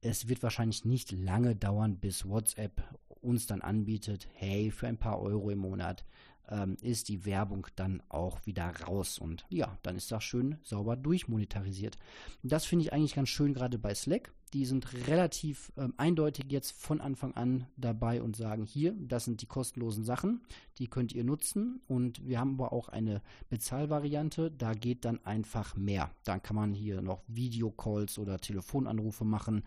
es 0.00 0.28
wird 0.28 0.42
wahrscheinlich 0.42 0.84
nicht 0.84 1.12
lange 1.12 1.56
dauern, 1.56 1.96
bis 1.96 2.26
WhatsApp 2.28 2.82
uns 3.20 3.46
dann 3.46 3.62
anbietet, 3.62 4.28
hey, 4.34 4.70
für 4.70 4.86
ein 4.86 4.98
paar 4.98 5.20
Euro 5.20 5.50
im 5.50 5.58
Monat 5.58 6.04
ähm, 6.48 6.76
ist 6.82 7.08
die 7.08 7.24
Werbung 7.24 7.66
dann 7.76 8.02
auch 8.08 8.44
wieder 8.46 8.68
raus. 8.86 9.18
Und 9.18 9.44
ja, 9.48 9.76
dann 9.82 9.96
ist 9.96 10.10
das 10.12 10.24
schön 10.24 10.58
sauber 10.62 10.96
durchmonetarisiert. 10.96 11.98
Das 12.42 12.64
finde 12.64 12.84
ich 12.84 12.92
eigentlich 12.92 13.14
ganz 13.14 13.28
schön, 13.28 13.54
gerade 13.54 13.78
bei 13.78 13.94
Slack. 13.94 14.32
Die 14.50 14.64
sind 14.64 15.06
relativ 15.08 15.72
ähm, 15.76 15.94
eindeutig 15.96 16.46
jetzt 16.48 16.72
von 16.72 17.00
Anfang 17.00 17.34
an 17.34 17.66
dabei 17.76 18.22
und 18.22 18.36
sagen, 18.36 18.64
hier, 18.64 18.94
das 18.98 19.24
sind 19.24 19.42
die 19.42 19.46
kostenlosen 19.46 20.04
Sachen, 20.04 20.40
die 20.78 20.88
könnt 20.88 21.12
ihr 21.12 21.24
nutzen. 21.24 21.80
Und 21.86 22.26
wir 22.26 22.40
haben 22.40 22.54
aber 22.54 22.72
auch 22.72 22.88
eine 22.88 23.22
Bezahlvariante, 23.50 24.50
da 24.50 24.74
geht 24.74 25.04
dann 25.04 25.24
einfach 25.24 25.76
mehr. 25.76 26.10
Dann 26.24 26.42
kann 26.42 26.56
man 26.56 26.74
hier 26.74 27.02
noch 27.02 27.22
Videocalls 27.26 28.18
oder 28.18 28.38
Telefonanrufe 28.38 29.24
machen 29.24 29.62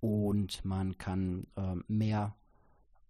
und 0.00 0.64
man 0.64 0.98
kann 0.98 1.46
ähm, 1.56 1.84
mehr 1.88 2.34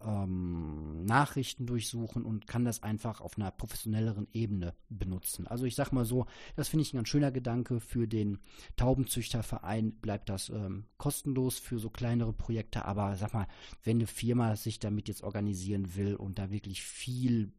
ähm, 0.04 1.04
Nachrichten 1.04 1.66
durchsuchen 1.66 2.24
und 2.24 2.46
kann 2.46 2.64
das 2.64 2.82
einfach 2.82 3.20
auf 3.20 3.38
einer 3.38 3.50
professionelleren 3.50 4.28
Ebene 4.32 4.74
benutzen. 4.88 5.46
Also 5.46 5.64
ich 5.64 5.74
sag 5.74 5.92
mal 5.92 6.04
so, 6.04 6.26
das 6.54 6.68
finde 6.68 6.82
ich 6.82 6.92
ein 6.92 6.98
ganz 6.98 7.08
schöner 7.08 7.32
Gedanke. 7.32 7.80
Für 7.80 8.06
den 8.06 8.38
Taubenzüchterverein 8.76 9.92
bleibt 9.92 10.28
das 10.28 10.50
ähm, 10.50 10.84
kostenlos 10.98 11.58
für 11.58 11.78
so 11.78 11.90
kleinere 11.90 12.32
Projekte, 12.32 12.84
aber 12.84 13.16
sag 13.16 13.32
mal, 13.32 13.48
wenn 13.84 13.98
eine 13.98 14.06
Firma 14.06 14.56
sich 14.56 14.78
damit 14.78 15.08
jetzt 15.08 15.22
organisieren 15.22 15.96
will 15.96 16.16
und 16.16 16.38
da 16.38 16.50
wirklich 16.50 16.82
viel 16.82 17.52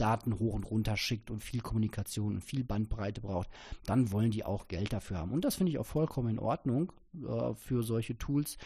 Daten 0.00 0.38
hoch 0.38 0.54
und 0.54 0.64
runter 0.64 0.96
schickt 0.96 1.30
und 1.30 1.42
viel 1.42 1.60
Kommunikation 1.60 2.34
und 2.36 2.44
viel 2.44 2.64
Bandbreite 2.64 3.20
braucht, 3.20 3.48
dann 3.84 4.12
wollen 4.12 4.30
die 4.30 4.44
auch 4.44 4.68
Geld 4.68 4.92
dafür 4.92 5.18
haben. 5.18 5.32
Und 5.32 5.44
das 5.44 5.56
finde 5.56 5.72
ich 5.72 5.78
auch 5.78 5.86
vollkommen 5.86 6.30
in 6.30 6.38
Ordnung 6.38 6.92
äh, 7.14 7.54
für 7.54 7.82
solche 7.82 8.16
Tools, 8.16 8.56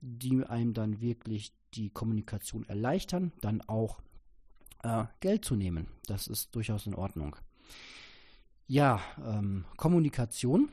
die 0.00 0.44
einem 0.44 0.74
dann 0.74 1.00
wirklich 1.00 1.52
die 1.74 1.90
Kommunikation 1.90 2.64
erleichtern, 2.68 3.32
dann 3.40 3.60
auch 3.62 4.00
äh, 4.82 5.04
Geld 5.20 5.44
zu 5.44 5.56
nehmen. 5.56 5.88
Das 6.06 6.26
ist 6.26 6.54
durchaus 6.54 6.86
in 6.86 6.94
Ordnung. 6.94 7.36
Ja, 8.66 9.00
ähm, 9.24 9.64
Kommunikation 9.76 10.70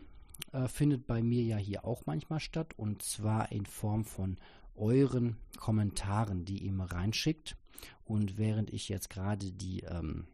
äh, 0.51 0.67
findet 0.67 1.07
bei 1.07 1.21
mir 1.21 1.43
ja 1.43 1.57
hier 1.57 1.85
auch 1.85 2.05
manchmal 2.05 2.39
statt 2.39 2.73
und 2.77 3.01
zwar 3.01 3.51
in 3.51 3.65
Form 3.65 4.05
von 4.05 4.37
euren 4.75 5.37
Kommentaren, 5.57 6.45
die 6.45 6.59
ihr 6.59 6.71
mir 6.71 6.91
reinschickt. 6.91 7.57
Und 8.03 8.37
während 8.37 8.71
ich 8.71 8.89
jetzt 8.89 9.09
gerade 9.09 9.51
die 9.51 9.81
ähm, 9.81 10.27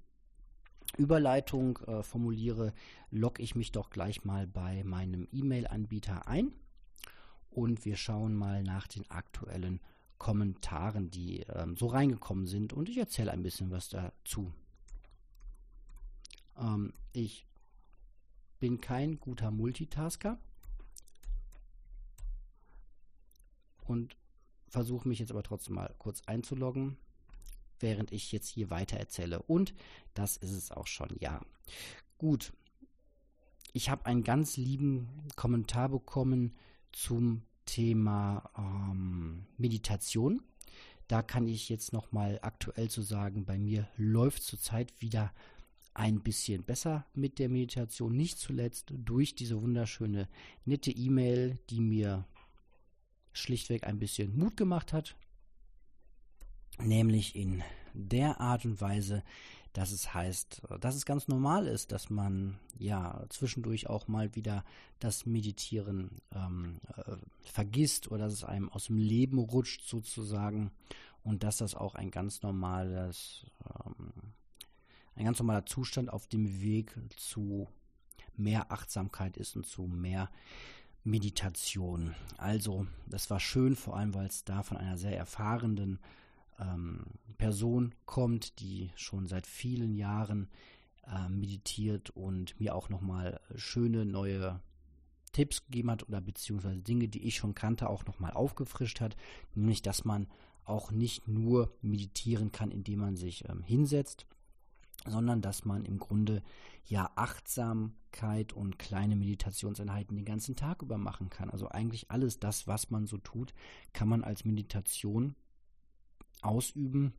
Überleitung 0.97 1.77
äh, 1.87 2.03
formuliere, 2.03 2.73
logge 3.11 3.41
ich 3.41 3.55
mich 3.55 3.71
doch 3.71 3.89
gleich 3.89 4.23
mal 4.23 4.47
bei 4.47 4.83
meinem 4.83 5.27
E-Mail-Anbieter 5.31 6.27
ein 6.27 6.53
und 7.49 7.85
wir 7.85 7.95
schauen 7.95 8.35
mal 8.35 8.63
nach 8.63 8.87
den 8.87 9.09
aktuellen 9.09 9.79
Kommentaren, 10.17 11.09
die 11.09 11.41
ähm, 11.41 11.77
so 11.77 11.87
reingekommen 11.87 12.47
sind 12.47 12.73
und 12.73 12.89
ich 12.89 12.97
erzähle 12.97 13.31
ein 13.31 13.43
bisschen 13.43 13.71
was 13.71 13.89
dazu. 13.89 14.51
Ähm, 16.57 16.93
ich 17.13 17.45
bin 18.59 18.81
kein 18.81 19.19
guter 19.19 19.51
Multitasker 19.51 20.39
und 23.85 24.17
versuche 24.67 25.07
mich 25.07 25.19
jetzt 25.19 25.31
aber 25.31 25.43
trotzdem 25.43 25.75
mal 25.75 25.93
kurz 25.97 26.21
einzuloggen, 26.25 26.97
während 27.79 28.11
ich 28.11 28.31
jetzt 28.31 28.47
hier 28.47 28.69
weiter 28.69 28.97
erzähle. 28.97 29.41
Und 29.43 29.73
das 30.13 30.37
ist 30.37 30.51
es 30.51 30.71
auch 30.71 30.87
schon, 30.87 31.15
ja. 31.19 31.41
Gut. 32.17 32.53
Ich 33.73 33.89
habe 33.89 34.07
einen 34.07 34.23
ganz 34.23 34.57
lieben 34.57 35.07
Kommentar 35.35 35.89
bekommen 35.89 36.55
zum 36.91 37.43
Thema 37.67 38.49
ähm, 38.57 39.45
Meditation. 39.57 40.41
Da 41.07 41.21
kann 41.21 41.47
ich 41.47 41.69
jetzt 41.69 41.93
noch 41.93 42.11
mal 42.11 42.39
aktuell 42.41 42.89
zu 42.89 43.03
sagen, 43.03 43.45
bei 43.45 43.59
mir 43.59 43.87
läuft 43.95 44.41
zurzeit 44.41 44.99
wieder 44.99 45.31
ein 45.93 46.21
bisschen 46.21 46.63
besser 46.63 47.05
mit 47.13 47.39
der 47.39 47.49
Meditation. 47.49 48.15
Nicht 48.15 48.39
zuletzt 48.39 48.91
durch 48.95 49.35
diese 49.35 49.61
wunderschöne, 49.61 50.27
nette 50.65 50.91
E-Mail, 50.91 51.59
die 51.69 51.81
mir 51.81 52.25
schlichtweg 53.33 53.85
ein 53.85 53.99
bisschen 53.99 54.35
Mut 54.37 54.57
gemacht 54.57 54.93
hat. 54.93 55.15
Nämlich 56.79 57.35
in 57.35 57.63
der 57.93 58.39
Art 58.39 58.65
und 58.65 58.81
Weise, 58.81 59.23
dass 59.77 59.91
es 59.91 60.11
heißt, 60.11 60.63
dass 60.79 60.95
es 60.95 61.05
ganz 61.05 61.27
normal 61.27 61.67
ist, 61.67 61.91
dass 61.91 62.09
man 62.09 62.57
ja 62.79 63.23
zwischendurch 63.29 63.85
auch 63.87 64.07
mal 64.07 64.33
wieder 64.35 64.65
das 64.97 65.27
Meditieren 65.27 66.19
ähm, 66.33 66.79
äh, 66.95 67.15
vergisst 67.43 68.09
oder 68.09 68.23
dass 68.23 68.33
es 68.33 68.43
einem 68.43 68.69
aus 68.69 68.85
dem 68.87 68.97
Leben 68.97 69.37
rutscht 69.37 69.83
sozusagen 69.87 70.71
und 71.21 71.43
dass 71.43 71.57
das 71.57 71.75
auch 71.75 71.93
ein 71.93 72.09
ganz 72.09 72.41
normales, 72.41 73.45
ähm, 73.85 74.33
ein 75.15 75.25
ganz 75.25 75.37
normaler 75.37 75.67
Zustand 75.67 76.11
auf 76.11 76.25
dem 76.25 76.59
Weg 76.59 76.97
zu 77.15 77.67
mehr 78.35 78.71
Achtsamkeit 78.71 79.37
ist 79.37 79.55
und 79.55 79.67
zu 79.67 79.83
mehr 79.83 80.31
Meditation. 81.03 82.15
Also, 82.37 82.87
das 83.05 83.29
war 83.29 83.39
schön, 83.39 83.75
vor 83.75 83.95
allem 83.95 84.15
weil 84.15 84.25
es 84.25 84.43
da 84.43 84.63
von 84.63 84.77
einer 84.77 84.97
sehr 84.97 85.15
erfahrenen 85.15 85.99
ähm, 86.59 87.05
Person 87.37 87.93
kommt, 88.05 88.59
die 88.59 88.91
schon 88.95 89.27
seit 89.27 89.47
vielen 89.47 89.93
Jahren 89.93 90.49
äh, 91.05 91.29
meditiert 91.29 92.09
und 92.11 92.59
mir 92.59 92.75
auch 92.75 92.89
nochmal 92.89 93.39
schöne 93.55 94.05
neue 94.05 94.59
Tipps 95.31 95.65
gegeben 95.65 95.91
hat 95.91 96.07
oder 96.07 96.21
beziehungsweise 96.21 96.79
Dinge, 96.79 97.07
die 97.07 97.27
ich 97.27 97.35
schon 97.35 97.53
kannte, 97.53 97.89
auch 97.89 98.05
nochmal 98.05 98.31
aufgefrischt 98.31 99.01
hat. 99.01 99.15
Nämlich, 99.53 99.81
dass 99.81 100.03
man 100.03 100.27
auch 100.63 100.91
nicht 100.91 101.27
nur 101.27 101.71
meditieren 101.81 102.51
kann, 102.51 102.71
indem 102.71 102.99
man 102.99 103.15
sich 103.15 103.47
ähm, 103.47 103.63
hinsetzt, 103.63 104.25
sondern 105.05 105.41
dass 105.41 105.63
man 105.63 105.85
im 105.85 105.99
Grunde 105.99 106.43
ja 106.85 107.11
Achtsamkeit 107.15 108.53
und 108.53 108.79
kleine 108.79 109.15
Meditationseinheiten 109.15 110.15
den 110.15 110.25
ganzen 110.25 110.55
Tag 110.55 110.81
über 110.81 110.97
machen 110.97 111.29
kann. 111.29 111.49
Also 111.49 111.69
eigentlich 111.69 112.11
alles 112.11 112.39
das, 112.39 112.67
was 112.67 112.89
man 112.89 113.07
so 113.07 113.17
tut, 113.17 113.53
kann 113.93 114.09
man 114.09 114.23
als 114.23 114.43
Meditation 114.43 115.35
ausüben. 116.41 117.13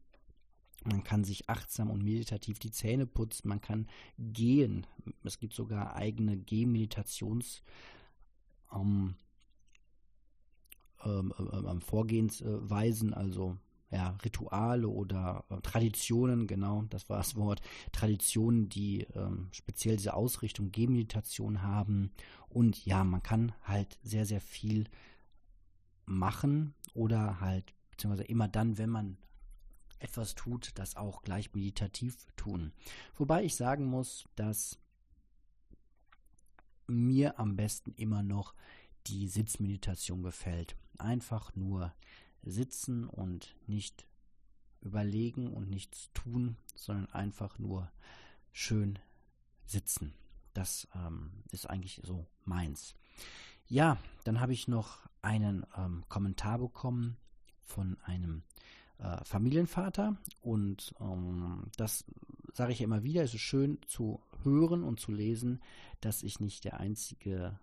Man 0.84 1.02
kann 1.02 1.24
sich 1.24 1.50
achtsam 1.50 1.90
und 1.90 2.02
meditativ 2.02 2.58
die 2.58 2.70
Zähne 2.70 3.06
putzen, 3.06 3.48
man 3.48 3.60
kann 3.60 3.88
gehen. 4.18 4.86
Es 5.24 5.38
gibt 5.38 5.54
sogar 5.54 5.96
eigene 5.96 6.36
Gehmeditations 6.36 7.62
ähm, 8.72 9.16
ähm, 11.04 11.34
ähm, 11.38 11.66
ähm 11.68 11.80
Vorgehensweisen, 11.80 13.12
also 13.12 13.56
ja, 13.90 14.16
Rituale 14.24 14.88
oder 14.88 15.44
äh, 15.48 15.60
Traditionen, 15.62 16.46
genau, 16.46 16.84
das 16.90 17.08
war 17.08 17.18
das 17.18 17.36
Wort, 17.36 17.62
Traditionen, 17.92 18.68
die 18.68 19.06
ähm, 19.14 19.48
speziell 19.50 19.96
diese 19.96 20.14
Ausrichtung 20.14 20.70
Gehmeditation 20.70 21.62
haben. 21.62 22.12
Und 22.48 22.84
ja, 22.84 23.04
man 23.04 23.22
kann 23.22 23.52
halt 23.62 23.98
sehr, 24.02 24.26
sehr 24.26 24.40
viel 24.40 24.84
machen 26.04 26.74
oder 26.94 27.40
halt 27.40 27.74
beziehungsweise 27.98 28.28
immer 28.28 28.46
dann, 28.46 28.78
wenn 28.78 28.90
man 28.90 29.18
etwas 29.98 30.36
tut, 30.36 30.70
das 30.76 30.94
auch 30.94 31.22
gleich 31.22 31.52
meditativ 31.52 32.28
tun. 32.36 32.72
Wobei 33.16 33.42
ich 33.42 33.56
sagen 33.56 33.86
muss, 33.86 34.24
dass 34.36 34.78
mir 36.86 37.40
am 37.40 37.56
besten 37.56 37.92
immer 37.96 38.22
noch 38.22 38.54
die 39.08 39.26
Sitzmeditation 39.26 40.22
gefällt. 40.22 40.76
Einfach 40.98 41.56
nur 41.56 41.92
sitzen 42.42 43.04
und 43.04 43.56
nicht 43.66 44.06
überlegen 44.80 45.52
und 45.52 45.68
nichts 45.68 46.10
tun, 46.14 46.56
sondern 46.76 47.06
einfach 47.06 47.58
nur 47.58 47.90
schön 48.52 49.00
sitzen. 49.66 50.14
Das 50.54 50.86
ähm, 50.94 51.42
ist 51.50 51.68
eigentlich 51.68 52.00
so 52.04 52.26
meins. 52.44 52.94
Ja, 53.66 53.98
dann 54.22 54.38
habe 54.38 54.52
ich 54.52 54.68
noch 54.68 55.00
einen 55.20 55.66
ähm, 55.76 56.04
Kommentar 56.08 56.58
bekommen 56.58 57.16
von 57.68 57.96
einem 58.02 58.42
äh, 58.98 59.24
Familienvater. 59.24 60.16
Und 60.40 60.94
ähm, 61.00 61.64
das 61.76 62.04
sage 62.52 62.72
ich 62.72 62.80
ja 62.80 62.84
immer 62.84 63.04
wieder, 63.04 63.22
es 63.22 63.34
ist 63.34 63.42
schön 63.42 63.78
zu 63.86 64.20
hören 64.42 64.82
und 64.82 64.98
zu 65.00 65.12
lesen, 65.12 65.60
dass 66.00 66.22
ich 66.22 66.40
nicht 66.40 66.64
der 66.64 66.80
einzige 66.80 67.58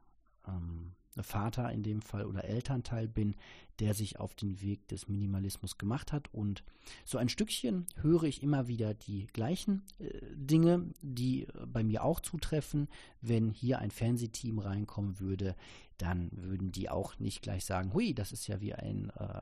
ähm, 0.48 0.94
Vater 1.24 1.72
in 1.72 1.84
dem 1.84 2.02
Fall 2.02 2.26
oder 2.26 2.44
Elternteil 2.44 3.08
bin, 3.08 3.36
der 3.80 3.94
sich 3.94 4.20
auf 4.20 4.36
den 4.36 4.62
Weg 4.62 4.88
des 4.90 5.08
Minimalismus 5.08 5.78
gemacht 5.78 6.12
hat. 6.12 6.34
Und 6.34 6.64
so 7.04 7.18
ein 7.18 7.30
Stückchen 7.30 7.88
höre 8.02 8.24
ich 8.24 8.44
immer 8.44 8.68
wieder 8.68 8.94
die 8.94 9.28
gleichen 9.28 9.84
äh, 10.00 10.10
Dinge, 10.34 10.88
die 11.02 11.44
äh, 11.44 11.66
bei 11.66 11.84
mir 11.84 12.04
auch 12.04 12.20
zutreffen. 12.20 12.88
Wenn 13.22 13.50
hier 13.50 13.80
ein 13.80 13.92
Fernsehteam 13.92 14.60
reinkommen 14.60 15.20
würde, 15.20 15.56
dann 15.98 16.30
würden 16.34 16.72
die 16.72 16.90
auch 16.90 17.18
nicht 17.20 17.42
gleich 17.42 17.66
sagen, 17.66 17.94
hui, 17.94 18.14
das 18.14 18.32
ist 18.32 18.48
ja 18.48 18.60
wie 18.60 18.74
ein 18.74 19.12
äh, 19.18 19.42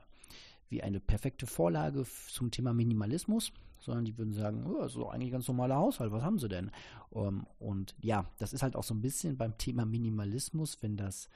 wie 0.68 0.82
eine 0.82 1.00
perfekte 1.00 1.46
Vorlage 1.46 2.04
zum 2.28 2.50
Thema 2.50 2.72
Minimalismus, 2.72 3.52
sondern 3.78 4.04
die 4.04 4.16
würden 4.16 4.32
sagen, 4.32 4.64
oh, 4.66 4.86
doch 4.86 5.10
eigentlich 5.10 5.32
ganz 5.32 5.46
normaler 5.48 5.76
Haushalt, 5.76 6.12
was 6.12 6.22
haben 6.22 6.38
sie 6.38 6.48
denn? 6.48 6.70
Um, 7.10 7.26
ähm, 7.26 7.46
und 7.58 7.94
ja, 8.00 8.26
das 8.38 8.52
ist 8.52 8.62
halt 8.62 8.76
auch 8.76 8.84
so 8.84 8.94
ein 8.94 9.02
bisschen 9.02 9.36
beim 9.36 9.58
Thema 9.58 9.84
Minimalismus, 9.84 10.78
wenn 10.82 10.96
das 10.96 11.28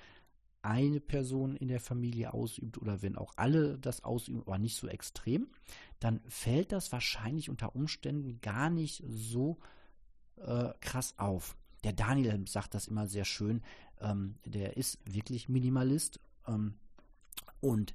eine 0.63 1.01
Person 1.01 1.55
in 1.57 1.69
der 1.69 1.81
Familie 1.81 2.33
ausübt 2.35 2.79
oder 2.79 3.01
wenn 3.03 3.17
auch 3.17 3.33
alle 3.37 3.79
das 3.79 4.03
ausüben, 4.03 4.43
aber 4.43 4.59
nicht 4.59 4.77
so 4.77 4.89
extrem, 4.89 5.49
dann 6.01 6.21
fällt 6.27 6.73
das 6.73 6.91
wahrscheinlich 6.93 7.49
unter 7.49 7.77
Umständen 7.77 8.41
gar 8.41 8.71
nicht 8.71 9.05
so 9.07 9.59
äh, 10.37 10.71
krass 10.81 11.15
auf. 11.19 11.57
Der 11.85 11.93
Daniel 11.93 12.47
sagt 12.49 12.75
das 12.75 12.89
immer 12.89 13.07
sehr 13.07 13.25
schön. 13.25 13.63
Ähm, 14.01 14.35
der 14.45 14.77
ist 14.77 14.99
wirklich 15.05 15.49
Minimalist. 15.49 16.21
Ähm, 16.47 16.75
und 17.61 17.95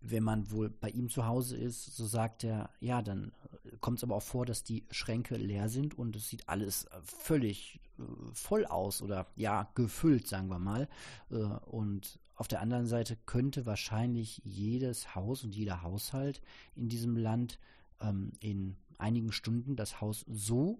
wenn 0.00 0.22
man 0.22 0.50
wohl 0.50 0.70
bei 0.70 0.90
ihm 0.90 1.08
zu 1.08 1.26
Hause 1.26 1.56
ist, 1.56 1.96
so 1.96 2.06
sagt 2.06 2.44
er, 2.44 2.70
ja, 2.80 3.02
dann 3.02 3.32
äh, 3.64 3.76
kommt 3.80 3.98
es 3.98 4.04
aber 4.04 4.16
auch 4.16 4.22
vor, 4.22 4.46
dass 4.46 4.64
die 4.64 4.84
Schränke 4.90 5.36
leer 5.36 5.68
sind 5.68 5.98
und 5.98 6.16
es 6.16 6.28
sieht 6.28 6.48
alles 6.48 6.84
äh, 6.84 7.00
völlig 7.02 7.80
äh, 7.98 8.02
voll 8.32 8.66
aus 8.66 9.02
oder 9.02 9.26
ja, 9.36 9.68
gefüllt, 9.74 10.26
sagen 10.28 10.48
wir 10.48 10.58
mal. 10.58 10.88
Äh, 11.30 11.36
und 11.36 12.18
auf 12.36 12.48
der 12.48 12.60
anderen 12.60 12.86
Seite 12.86 13.16
könnte 13.26 13.66
wahrscheinlich 13.66 14.40
jedes 14.44 15.14
Haus 15.14 15.42
und 15.42 15.54
jeder 15.54 15.82
Haushalt 15.82 16.40
in 16.76 16.88
diesem 16.88 17.16
Land 17.16 17.58
ähm, 18.00 18.32
in 18.40 18.76
einigen 18.98 19.32
Stunden 19.32 19.76
das 19.76 20.00
Haus 20.00 20.24
so 20.28 20.78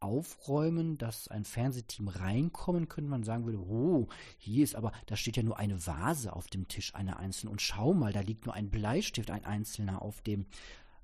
aufräumen, 0.00 0.98
dass 0.98 1.28
ein 1.28 1.44
Fernsehteam 1.44 2.08
reinkommen 2.08 2.88
könnte. 2.88 3.10
Man 3.10 3.24
sagen 3.24 3.44
würde, 3.44 3.58
oh, 3.58 4.08
hier 4.38 4.64
ist 4.64 4.74
aber, 4.74 4.92
da 5.06 5.16
steht 5.16 5.36
ja 5.36 5.42
nur 5.42 5.58
eine 5.58 5.86
Vase 5.86 6.32
auf 6.34 6.48
dem 6.48 6.68
Tisch, 6.68 6.94
eine 6.94 7.18
einzelne. 7.18 7.50
Und 7.50 7.62
schau 7.62 7.94
mal, 7.94 8.12
da 8.12 8.20
liegt 8.20 8.46
nur 8.46 8.54
ein 8.54 8.70
Bleistift, 8.70 9.30
ein 9.30 9.44
einzelner 9.44 10.02
auf 10.02 10.20
dem 10.20 10.46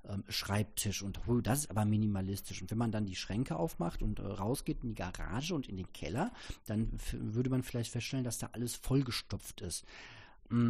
ähm, 0.07 0.23
Schreibtisch. 0.29 1.01
Und 1.01 1.19
oh, 1.27 1.41
das 1.41 1.59
ist 1.59 1.69
aber 1.69 1.85
minimalistisch. 1.85 2.61
Und 2.61 2.69
wenn 2.71 2.77
man 2.77 2.91
dann 2.91 3.05
die 3.05 3.15
Schränke 3.15 3.55
aufmacht 3.55 4.01
und 4.01 4.19
äh, 4.19 4.23
rausgeht 4.23 4.83
in 4.83 4.89
die 4.89 4.95
Garage 4.95 5.55
und 5.55 5.67
in 5.67 5.77
den 5.77 5.91
Keller, 5.93 6.31
dann 6.65 6.91
würde 7.11 7.49
man 7.49 7.63
vielleicht 7.63 7.91
feststellen, 7.91 8.25
dass 8.25 8.37
da 8.37 8.49
alles 8.53 8.75
vollgestopft 8.75 9.61
ist. 9.61 9.85
Mm. 10.49 10.69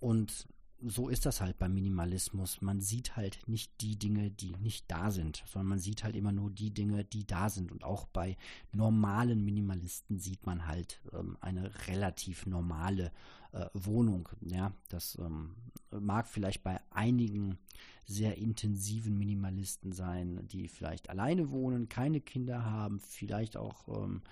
Und 0.00 0.48
so 0.82 1.08
ist 1.08 1.26
das 1.26 1.40
halt 1.40 1.58
beim 1.58 1.74
Minimalismus. 1.74 2.62
Man 2.62 2.80
sieht 2.80 3.16
halt 3.16 3.40
nicht 3.46 3.72
die 3.80 3.98
Dinge, 3.98 4.30
die 4.30 4.56
nicht 4.56 4.90
da 4.90 5.10
sind, 5.10 5.42
sondern 5.46 5.68
man 5.68 5.78
sieht 5.78 6.04
halt 6.04 6.16
immer 6.16 6.32
nur 6.32 6.50
die 6.50 6.70
Dinge, 6.70 7.04
die 7.04 7.26
da 7.26 7.50
sind. 7.50 7.70
Und 7.72 7.84
auch 7.84 8.06
bei 8.06 8.36
normalen 8.72 9.44
Minimalisten 9.44 10.18
sieht 10.18 10.46
man 10.46 10.66
halt 10.66 11.00
ähm, 11.12 11.36
eine 11.40 11.70
relativ 11.88 12.46
normale 12.46 13.12
äh, 13.52 13.66
Wohnung. 13.74 14.28
Ja, 14.40 14.72
das 14.88 15.18
ähm, 15.20 15.54
mag 15.90 16.28
vielleicht 16.28 16.62
bei 16.62 16.80
einigen 16.90 17.58
sehr 18.06 18.38
intensiven 18.38 19.18
Minimalisten 19.18 19.92
sein, 19.92 20.46
die 20.48 20.68
vielleicht 20.68 21.10
alleine 21.10 21.50
wohnen, 21.50 21.88
keine 21.88 22.20
Kinder 22.20 22.64
haben, 22.64 23.00
vielleicht 23.00 23.56
auch 23.56 23.86
ähm, 23.88 24.22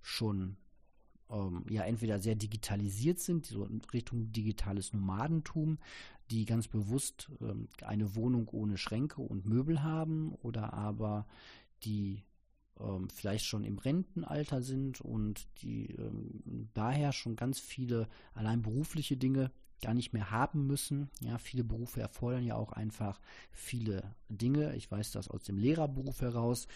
schon 0.00 0.56
ähm, 1.30 1.64
ja 1.68 1.82
entweder 1.82 2.18
sehr 2.18 2.34
digitalisiert 2.34 3.18
sind, 3.18 3.46
so 3.46 3.64
in 3.64 3.80
Richtung 3.92 4.32
digitales 4.32 4.92
Nomadentum, 4.92 5.78
die 6.30 6.44
ganz 6.44 6.68
bewusst 6.68 7.30
ähm, 7.40 7.68
eine 7.82 8.14
Wohnung 8.14 8.48
ohne 8.48 8.78
Schränke 8.78 9.22
und 9.22 9.46
Möbel 9.46 9.82
haben 9.82 10.34
oder 10.42 10.72
aber 10.74 11.26
die 11.84 12.24
ähm, 12.80 13.08
vielleicht 13.08 13.44
schon 13.44 13.64
im 13.64 13.78
Rentenalter 13.78 14.62
sind 14.62 15.00
und 15.00 15.48
die 15.62 15.86
ähm, 15.94 16.68
daher 16.74 17.12
schon 17.12 17.36
ganz 17.36 17.58
viele 17.58 18.08
allein 18.34 18.62
berufliche 18.62 19.16
Dinge 19.16 19.50
gar 19.80 19.94
nicht 19.94 20.12
mehr 20.12 20.30
haben 20.30 20.66
müssen. 20.66 21.08
Ja, 21.20 21.38
viele 21.38 21.64
Berufe 21.64 22.00
erfordern 22.00 22.44
ja 22.44 22.56
auch 22.56 22.72
einfach 22.72 23.20
viele 23.52 24.14
Dinge. 24.28 24.74
Ich 24.74 24.90
weiß 24.90 25.12
das 25.12 25.28
aus 25.28 25.44
dem 25.44 25.56
Lehrerberuf 25.56 26.20
heraus. 26.20 26.66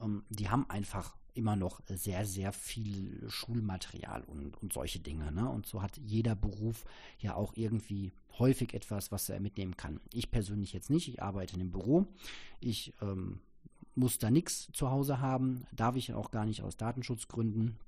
Ähm, 0.00 0.24
die 0.28 0.48
haben 0.48 0.68
einfach 0.68 1.16
immer 1.40 1.56
noch 1.56 1.80
sehr, 1.88 2.26
sehr 2.26 2.52
viel 2.52 3.24
Schulmaterial 3.28 4.22
und, 4.24 4.56
und 4.62 4.72
solche 4.72 5.00
Dinge. 5.00 5.32
Ne? 5.32 5.48
Und 5.48 5.66
so 5.66 5.82
hat 5.82 5.96
jeder 5.96 6.36
Beruf 6.36 6.84
ja 7.18 7.34
auch 7.34 7.54
irgendwie 7.56 8.12
häufig 8.38 8.74
etwas, 8.74 9.10
was 9.10 9.28
er 9.28 9.40
mitnehmen 9.40 9.76
kann. 9.76 10.00
Ich 10.12 10.30
persönlich 10.30 10.72
jetzt 10.72 10.90
nicht. 10.90 11.08
Ich 11.08 11.22
arbeite 11.22 11.54
in 11.54 11.62
einem 11.62 11.72
Büro. 11.72 12.06
Ich 12.60 12.92
ähm, 13.00 13.40
muss 13.94 14.18
da 14.18 14.30
nichts 14.30 14.68
zu 14.72 14.90
Hause 14.90 15.20
haben. 15.20 15.64
Darf 15.72 15.96
ich 15.96 16.12
auch 16.12 16.30
gar 16.30 16.44
nicht 16.44 16.62
aus 16.62 16.76
Datenschutzgründen. 16.76 17.78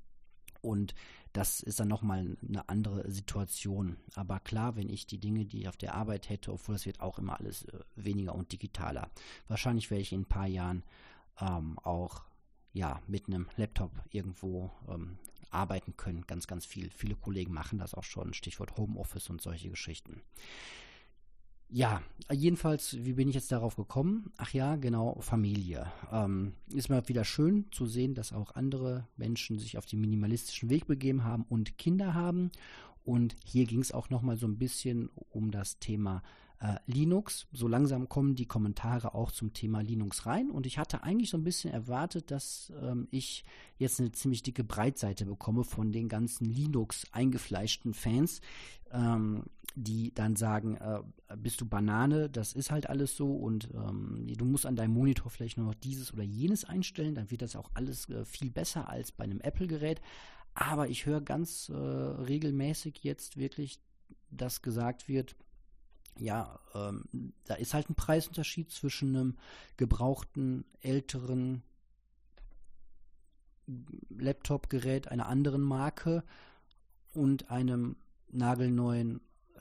Und 0.62 0.94
das 1.35 1.61
ist 1.61 1.80
dann 1.80 1.88
nochmal 1.88 2.37
eine 2.49 2.68
andere 2.68 3.11
Situation. 3.11 3.97
Aber 4.14 4.40
klar, 4.40 4.76
wenn 4.76 4.88
ich 4.88 5.06
die 5.06 5.18
Dinge, 5.18 5.44
die 5.44 5.61
ich 5.61 5.68
auf 5.68 5.76
der 5.76 5.94
Arbeit 5.94 6.30
hätte, 6.30 6.52
obwohl 6.52 6.75
das 6.76 6.87
wird 6.87 7.00
auch 7.00 7.18
immer 7.18 7.38
alles 7.38 7.64
äh, 7.64 7.80
weniger 7.97 8.35
und 8.35 8.50
digitaler. 8.52 9.11
Wahrscheinlich 9.49 9.90
werde 9.90 10.02
ich 10.02 10.12
in 10.12 10.23
ein 10.23 10.26
paar 10.26 10.47
Jahren 10.47 10.85
ähm, 11.40 11.78
auch 11.80 12.23
ja, 12.73 13.00
mit 13.07 13.26
einem 13.26 13.49
Laptop 13.57 13.93
irgendwo 14.11 14.71
ähm, 14.88 15.19
arbeiten 15.50 15.97
können. 15.97 16.26
Ganz, 16.26 16.47
ganz 16.47 16.64
viel. 16.67 16.91
Viele 16.91 17.14
Kollegen 17.14 17.52
machen 17.52 17.79
das 17.79 17.95
auch 17.95 18.05
schon. 18.05 18.35
Stichwort 18.35 18.76
Homeoffice 18.76 19.31
und 19.31 19.41
solche 19.43 19.71
Geschichten. 19.71 20.23
Ja, 21.75 22.02
jedenfalls, 22.31 23.02
wie 23.02 23.14
bin 23.14 23.29
ich 23.29 23.35
jetzt 23.35 23.50
darauf 23.50 23.76
gekommen? 23.76 24.31
Ach 24.37 24.52
ja, 24.52 24.76
genau, 24.76 25.19
Familie. 25.21 25.91
Ähm, 26.11 26.52
ist 26.71 26.91
mal 26.91 27.09
wieder 27.09 27.25
schön 27.25 27.67
zu 27.73 27.87
sehen, 27.87 28.14
dass 28.14 28.35
auch 28.35 28.55
andere 28.55 29.09
Menschen 29.17 29.59
sich 29.59 29.79
auf 29.79 29.87
den 29.87 30.02
minimalistischen 30.02 30.69
Weg 30.69 30.87
begeben 30.87 31.25
haben 31.25 31.45
und 31.49 31.79
Kinder 31.79 32.12
haben. 32.12 32.50
Und 33.05 33.37
hier 33.46 33.64
ging 33.64 33.81
es 33.81 33.92
auch 33.92 34.11
nochmal 34.11 34.37
so 34.37 34.46
ein 34.46 34.59
bisschen 34.59 35.09
um 35.31 35.51
das 35.51 35.79
Thema 35.79 36.23
äh, 36.62 36.77
Linux. 36.87 37.48
So 37.53 37.66
langsam 37.66 38.09
kommen 38.09 38.37
die 38.37 38.46
Kommentare 38.46 39.14
auch 39.14 39.33
zum 39.33 39.53
Thema 39.53 39.81
Linux 39.81 40.27
rein 40.27 40.51
und 40.51 40.64
ich 40.64 40.79
hatte 40.79 41.03
eigentlich 41.03 41.31
so 41.31 41.37
ein 41.37 41.42
bisschen 41.42 41.72
erwartet, 41.72 42.31
dass 42.31 42.72
ähm, 42.81 43.09
ich 43.11 43.44
jetzt 43.79 43.98
eine 43.98 44.12
ziemlich 44.12 44.44
dicke 44.44 44.62
Breitseite 44.62 45.27
bekomme 45.27 45.64
von 45.64 45.90
den 45.90 46.09
ganzen 46.09 46.44
Linux 46.44 47.05
eingefleischten 47.11 47.94
Fans, 47.94 48.40
ähm, 48.92 49.42
die 49.75 50.14
dann 50.14 50.37
sagen, 50.37 50.77
äh, 50.77 51.01
bist 51.37 51.61
du 51.61 51.66
Banane, 51.66 52.31
das 52.31 52.53
ist 52.53 52.70
halt 52.70 52.88
alles 52.88 53.16
so 53.16 53.35
und 53.35 53.68
ähm, 53.75 54.29
du 54.29 54.44
musst 54.44 54.64
an 54.64 54.77
deinem 54.77 54.94
Monitor 54.94 55.31
vielleicht 55.31 55.57
nur 55.57 55.66
noch 55.66 55.75
dieses 55.75 56.12
oder 56.14 56.22
jenes 56.22 56.64
einstellen, 56.64 57.16
dann 57.16 57.31
wird 57.33 57.42
das 57.42 57.57
auch 57.57 57.70
alles 57.75 58.09
äh, 58.09 58.25
viel 58.25 58.51
besser 58.51 58.88
als 58.88 59.11
bei 59.11 59.25
einem 59.25 59.40
Apple-Gerät. 59.40 60.01
Aber 60.55 60.88
ich 60.88 61.07
höre 61.07 61.22
ganz 61.22 61.70
äh, 61.70 61.75
regelmäßig 61.75 63.01
jetzt 63.03 63.37
wirklich, 63.37 63.81
dass 64.31 64.62
gesagt 64.62 65.09
wird, 65.09 65.35
ja, 66.18 66.59
ähm, 66.75 67.33
da 67.44 67.55
ist 67.55 67.75
halt 67.75 67.90
ein 67.90 67.94
Preisunterschied 67.94 68.70
zwischen 68.70 69.16
einem 69.16 69.38
gebrauchten, 69.77 70.64
älteren 70.81 71.62
Laptop-Gerät 74.11 75.09
einer 75.09 75.29
anderen 75.29 75.62
Marke 75.62 76.25
und 77.14 77.51
einem 77.51 77.96
nagelneuen 78.31 79.20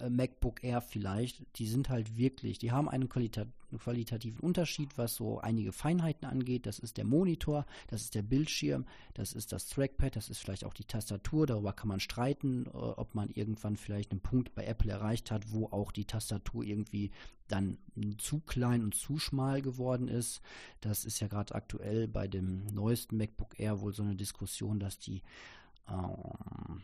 MacBook 0.10 0.64
Air 0.64 0.82
vielleicht, 0.82 1.44
die 1.58 1.68
sind 1.68 1.90
halt 1.90 2.18
wirklich, 2.18 2.60
die 2.60 2.72
haben 2.72 2.90
einen 2.90 3.10
Qualita 3.10 3.46
qualitativen 3.80 4.40
Unterschied, 4.42 4.98
was 4.98 5.16
so 5.16 5.40
einige 5.40 5.72
Feinheiten 5.72 6.28
angeht. 6.28 6.66
Das 6.66 6.80
ist 6.80 6.98
der 6.98 7.06
Monitor, 7.06 7.66
das 7.88 8.02
ist 8.02 8.16
der 8.16 8.22
Bildschirm, 8.22 8.86
das 9.14 9.34
ist 9.34 9.52
das 9.52 9.68
Trackpad, 9.68 10.16
das 10.16 10.30
ist 10.30 10.40
vielleicht 10.40 10.66
auch 10.66 10.74
die 10.74 10.84
Tastatur. 10.84 11.48
Darüber 11.48 11.74
kann 11.74 11.88
man 11.88 12.00
streiten, 12.00 12.66
äh, 12.66 12.70
ob 12.72 13.16
man 13.16 13.30
irgendwann 13.30 13.78
vielleicht 13.78 14.12
einen 14.12 14.22
Punkt 14.22 14.54
bei 14.56 14.66
Apple 14.66 14.92
erreicht 14.92 15.32
hat, 15.32 15.52
wo 15.52 15.68
auch 15.68 15.92
die 15.92 16.06
Tastatur 16.06 16.64
irgendwie 16.64 17.12
dann 17.48 17.78
zu 18.18 18.40
klein 18.40 18.84
und 18.84 18.96
zu 18.96 19.18
schmal 19.18 19.62
geworden 19.62 20.08
ist. 20.08 20.42
Das 20.80 21.06
ist 21.06 21.20
ja 21.20 21.28
gerade 21.28 21.54
aktuell 21.54 22.08
bei 22.08 22.28
dem 22.28 22.66
neuesten 22.68 23.18
MacBook 23.18 23.60
Air 23.60 23.82
wohl 23.82 23.94
so 23.94 24.04
eine 24.04 24.16
Diskussion, 24.16 24.80
dass 24.80 25.00
die 25.00 25.22
ähm, 25.90 26.84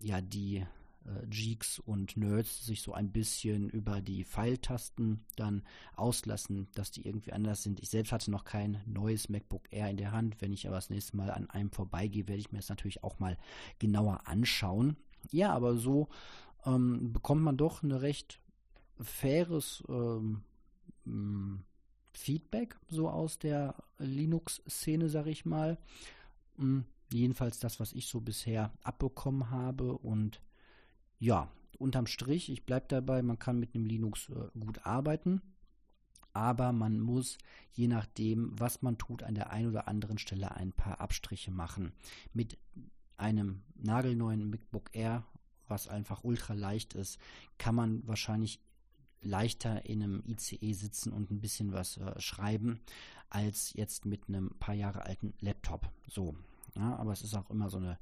ja 0.00 0.20
die 0.20 0.64
äh, 1.08 1.26
Geeks 1.26 1.78
und 1.78 2.16
Nerds 2.16 2.64
sich 2.64 2.82
so 2.82 2.92
ein 2.92 3.10
bisschen 3.12 3.68
über 3.70 4.00
die 4.00 4.24
Pfeiltasten 4.24 5.24
dann 5.36 5.62
auslassen, 5.96 6.68
dass 6.74 6.90
die 6.90 7.06
irgendwie 7.06 7.32
anders 7.32 7.62
sind. 7.62 7.80
Ich 7.80 7.88
selbst 7.88 8.12
hatte 8.12 8.30
noch 8.30 8.44
kein 8.44 8.80
neues 8.86 9.28
MacBook 9.28 9.64
Air 9.70 9.90
in 9.90 9.96
der 9.96 10.12
Hand. 10.12 10.40
Wenn 10.40 10.52
ich 10.52 10.66
aber 10.66 10.76
das 10.76 10.90
nächste 10.90 11.16
Mal 11.16 11.30
an 11.30 11.48
einem 11.50 11.70
vorbeigehe, 11.70 12.28
werde 12.28 12.40
ich 12.40 12.52
mir 12.52 12.58
das 12.58 12.68
natürlich 12.68 13.02
auch 13.02 13.18
mal 13.18 13.36
genauer 13.78 14.26
anschauen. 14.26 14.96
Ja, 15.30 15.52
aber 15.52 15.76
so 15.76 16.08
ähm, 16.64 17.12
bekommt 17.12 17.42
man 17.42 17.56
doch 17.56 17.82
eine 17.82 18.02
recht 18.02 18.40
faires 19.00 19.82
ähm, 19.88 20.42
mm, 21.04 21.56
Feedback 22.12 22.76
so 22.88 23.08
aus 23.08 23.38
der 23.38 23.74
Linux-Szene, 23.98 25.08
sag 25.08 25.26
ich 25.26 25.44
mal. 25.44 25.78
Mhm. 26.56 26.84
Jedenfalls 27.10 27.58
das, 27.58 27.80
was 27.80 27.92
ich 27.92 28.06
so 28.06 28.20
bisher 28.20 28.72
abbekommen 28.82 29.50
habe 29.50 29.96
und 29.96 30.42
ja, 31.18 31.50
unterm 31.78 32.06
Strich, 32.06 32.50
ich 32.50 32.64
bleibe 32.64 32.86
dabei, 32.88 33.22
man 33.22 33.38
kann 33.38 33.58
mit 33.58 33.74
einem 33.74 33.86
Linux 33.86 34.28
äh, 34.30 34.58
gut 34.58 34.84
arbeiten, 34.84 35.42
aber 36.32 36.72
man 36.72 37.00
muss, 37.00 37.38
je 37.72 37.88
nachdem, 37.88 38.58
was 38.58 38.82
man 38.82 38.98
tut, 38.98 39.22
an 39.22 39.34
der 39.34 39.50
einen 39.50 39.68
oder 39.68 39.88
anderen 39.88 40.18
Stelle 40.18 40.54
ein 40.54 40.72
paar 40.72 41.00
Abstriche 41.00 41.50
machen. 41.50 41.92
Mit 42.32 42.58
einem 43.16 43.62
nagelneuen 43.74 44.48
MacBook 44.50 44.90
Air, 44.92 45.24
was 45.66 45.88
einfach 45.88 46.24
ultra 46.24 46.54
leicht 46.54 46.94
ist, 46.94 47.18
kann 47.58 47.74
man 47.74 48.06
wahrscheinlich 48.06 48.60
leichter 49.20 49.84
in 49.84 50.02
einem 50.02 50.22
ICE 50.26 50.72
sitzen 50.72 51.12
und 51.12 51.30
ein 51.30 51.40
bisschen 51.40 51.72
was 51.72 51.96
äh, 51.96 52.20
schreiben, 52.20 52.80
als 53.30 53.72
jetzt 53.74 54.06
mit 54.06 54.28
einem 54.28 54.50
paar 54.58 54.74
Jahre 54.74 55.04
alten 55.04 55.34
Laptop. 55.40 55.90
So. 56.06 56.36
Ja, 56.76 56.96
aber 56.96 57.12
es 57.12 57.22
ist 57.22 57.34
auch 57.34 57.50
immer 57.50 57.70
so 57.70 57.78
eine 57.78 57.98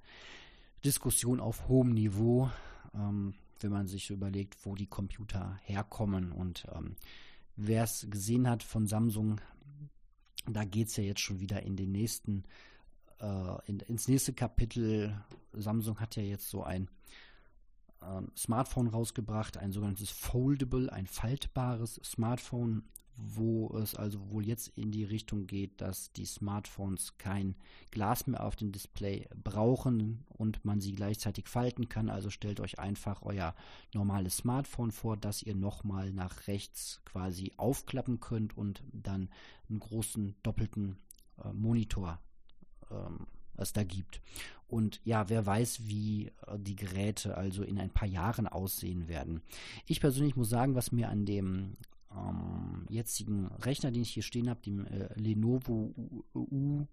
Diskussion 0.85 1.41
auf 1.41 1.69
hohem 1.69 1.95
Niveau 1.95 2.51
ähm, 2.97 3.35
wenn 3.61 3.71
man 3.71 3.87
sich 3.87 4.11
überlegt, 4.11 4.65
wo 4.65 4.75
die 4.75 4.87
Computer 4.87 5.59
herkommen. 5.63 6.33
Und 6.33 6.67
ähm, 6.75 6.97
wer 7.57 7.85
es 7.85 8.07
gesehen 8.11 8.49
hat 8.49 8.63
von 8.63 8.87
Samsung, 8.87 9.41
da 10.47 10.65
geht 10.65 10.89
es 10.89 10.97
ja 10.97 11.05
jetzt 11.05 11.21
schon 11.21 11.41
wieder 11.41 11.63
in 11.63 11.77
den 11.77 11.93
nächsten, 11.93 12.45
äh, 13.21 13.55
in, 13.67 13.81
ins 13.81 14.09
nächste 14.09 14.33
Kapitel. 14.33 15.21
Samsung 15.53 15.99
hat 16.01 16.17
ja 16.17 16.23
jetzt 16.23 16.51
so 16.51 16.63
ein 16.63 16.89
ähm, 18.03 18.31
Smartphone 18.37 18.89
rausgebracht, 18.89 19.57
ein 19.57 19.73
sogenanntes 19.73 20.11
Foldable, 20.11 20.93
ein 20.93 21.07
faltbares 21.07 22.01
Smartphone, 22.05 22.85
wo 23.17 23.77
es 23.79 23.95
also 23.95 24.31
wohl 24.31 24.47
jetzt 24.47 24.69
in 24.77 24.91
die 24.91 25.05
Richtung 25.05 25.47
geht, 25.47 25.81
dass 25.81 26.13
die 26.13 26.27
Smartphones 26.27 27.17
kein 27.19 27.55
Glas 27.91 28.27
mehr 28.27 28.45
auf 28.45 28.57
dem 28.57 28.73
Display 28.73 29.29
brauchen 29.43 30.25
und 30.29 30.65
man 30.65 30.81
sie 30.81 30.93
gleichzeitig 30.93 31.49
falten 31.49 31.89
kann. 31.89 32.11
Also 32.11 32.31
stellt 32.31 32.61
euch 32.61 32.79
einfach 32.79 33.23
euer 33.23 33.55
normales 33.95 34.39
Smartphone 34.39 34.93
vor, 34.93 35.17
das 35.17 35.43
ihr 35.43 35.55
nochmal 35.55 36.13
nach 36.13 36.47
rechts 36.47 37.01
quasi 37.05 37.53
aufklappen 37.57 38.21
könnt 38.21 38.57
und 38.57 38.83
dann 38.93 39.31
einen 39.69 39.81
großen 39.81 40.35
doppelten 40.43 40.99
äh, 41.43 41.53
Monitor 41.53 42.21
ähm, 42.91 43.27
es 43.57 43.73
da 43.73 43.85
gibt. 43.85 44.21
Und 44.69 45.01
ja, 45.05 45.29
wer 45.29 45.47
weiß, 45.47 45.87
wie 45.87 46.27
äh, 46.27 46.59
die 46.59 46.77
Geräte 46.77 47.37
also 47.37 47.63
in 47.63 47.79
ein 47.79 47.91
paar 47.91 48.09
Jahren 48.09 48.47
aussehen 48.47 49.09
werden. 49.09 49.43
Ich 49.87 50.01
persönlich 50.01 50.37
muss 50.37 50.51
sagen, 50.51 50.75
was 50.75 50.93
mir 50.93 51.09
an 51.09 51.25
dem 51.25 51.77
ähm, 52.17 52.87
jetzigen 52.89 53.47
Rechner, 53.47 53.91
den 53.91 54.03
ich 54.03 54.11
hier 54.11 54.23
stehen 54.23 54.49
habe, 54.49 54.61
dem 54.63 54.87
äh, 54.87 55.13
Lenovo 55.15 55.95
U 56.35 56.87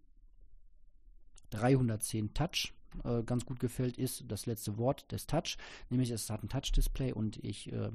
310 1.51 2.33
Touch, 2.33 2.73
äh, 3.03 3.23
ganz 3.23 3.45
gut 3.45 3.59
gefällt, 3.59 3.97
ist 3.97 4.25
das 4.27 4.45
letzte 4.45 4.77
Wort 4.77 5.11
des 5.11 5.27
Touch, 5.27 5.57
nämlich 5.89 6.09
es 6.09 6.29
hat 6.29 6.43
ein 6.43 6.49
Touch-Display 6.49 7.13
und 7.13 7.37
ich 7.43 7.71
äh, 7.71 7.91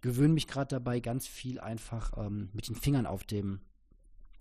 gewöhne 0.00 0.34
mich 0.34 0.46
gerade 0.46 0.68
dabei, 0.68 1.00
ganz 1.00 1.26
viel 1.26 1.60
einfach 1.60 2.12
ähm, 2.16 2.50
mit 2.52 2.68
den 2.68 2.76
Fingern 2.76 3.06
auf 3.06 3.24
dem 3.24 3.60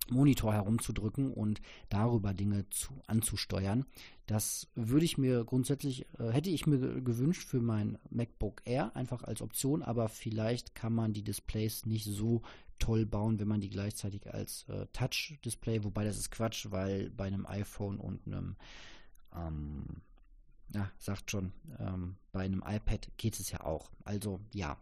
Monitor 0.10 0.54
herumzudrücken 0.54 1.32
und 1.32 1.62
darüber 1.90 2.34
Dinge 2.34 2.70
zu, 2.70 2.94
anzusteuern. 3.08 3.86
Das 4.28 4.68
würde 4.76 5.06
ich 5.06 5.18
mir 5.18 5.44
grundsätzlich, 5.44 6.06
äh, 6.20 6.30
hätte 6.32 6.50
ich 6.50 6.66
mir 6.68 7.02
gewünscht 7.02 7.48
für 7.48 7.62
mein 7.62 7.98
MacBook 8.10 8.62
Air, 8.66 8.96
einfach 8.96 9.24
als 9.24 9.42
Option, 9.42 9.84
aber 9.84 10.10
vielleicht 10.10 10.76
kann 10.76 10.94
man 10.94 11.14
die 11.14 11.24
Displays 11.24 11.86
nicht 11.86 12.06
so 12.06 12.42
toll 12.80 13.06
bauen, 13.06 13.40
wenn 13.40 13.48
man 13.48 13.62
die 13.62 13.70
gleichzeitig 13.70 14.34
als 14.34 14.66
äh, 14.68 14.88
Touch-Display, 14.94 15.84
wobei 15.84 16.04
das 16.04 16.18
ist 16.18 16.32
Quatsch, 16.32 16.68
weil 16.72 17.10
bei 17.10 17.26
einem 17.26 17.46
iPhone 17.46 17.98
und 17.98 18.26
einem 18.26 18.56
ähm, 19.36 20.02
ja, 20.74 20.92
sagt 20.98 21.32
schon, 21.32 21.54
ähm, 21.80 22.16
bei 22.32 22.42
einem 22.42 22.64
iPad 22.66 23.10
geht 23.18 23.40
es 23.40 23.52
ja 23.52 23.62
auch. 23.62 23.92
Also 24.04 24.40
ja, 24.54 24.78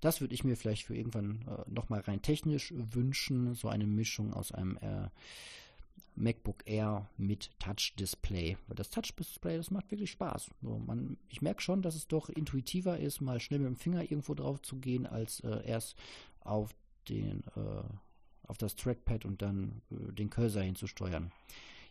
das 0.00 0.20
würde 0.20 0.34
ich 0.34 0.44
mir 0.44 0.56
vielleicht 0.56 0.84
für 0.84 0.96
irgendwann 0.96 1.46
äh, 1.48 1.70
nochmal 1.70 2.00
rein 2.00 2.22
technisch 2.22 2.72
wünschen. 2.76 3.54
So 3.54 3.68
eine 3.68 3.86
Mischung 3.86 4.32
aus 4.32 4.52
einem 4.52 4.76
äh, 4.78 5.08
MacBook 6.16 6.62
Air 6.66 7.08
mit 7.16 7.50
Touch-Display. 7.58 8.56
Weil 8.66 8.76
das 8.76 8.90
Touch-Display, 8.90 9.56
das 9.56 9.70
macht 9.70 9.90
wirklich 9.90 10.12
Spaß. 10.12 10.50
So, 10.62 10.78
man, 10.78 11.16
ich 11.28 11.42
merke 11.42 11.60
schon, 11.62 11.82
dass 11.82 11.96
es 11.96 12.06
doch 12.06 12.28
intuitiver 12.28 12.98
ist, 12.98 13.20
mal 13.20 13.40
schnell 13.40 13.60
mit 13.60 13.68
dem 13.68 13.76
Finger 13.76 14.02
irgendwo 14.02 14.34
drauf 14.34 14.62
zu 14.62 14.76
gehen, 14.76 15.06
als 15.06 15.40
äh, 15.40 15.66
erst 15.66 15.96
auf 16.40 16.74
den 17.08 17.42
äh, 17.56 17.82
auf 18.46 18.58
das 18.58 18.76
Trackpad 18.76 19.24
und 19.24 19.42
dann 19.42 19.80
äh, 19.90 20.12
den 20.12 20.30
Cursor 20.30 20.62
hinzusteuern. 20.62 21.32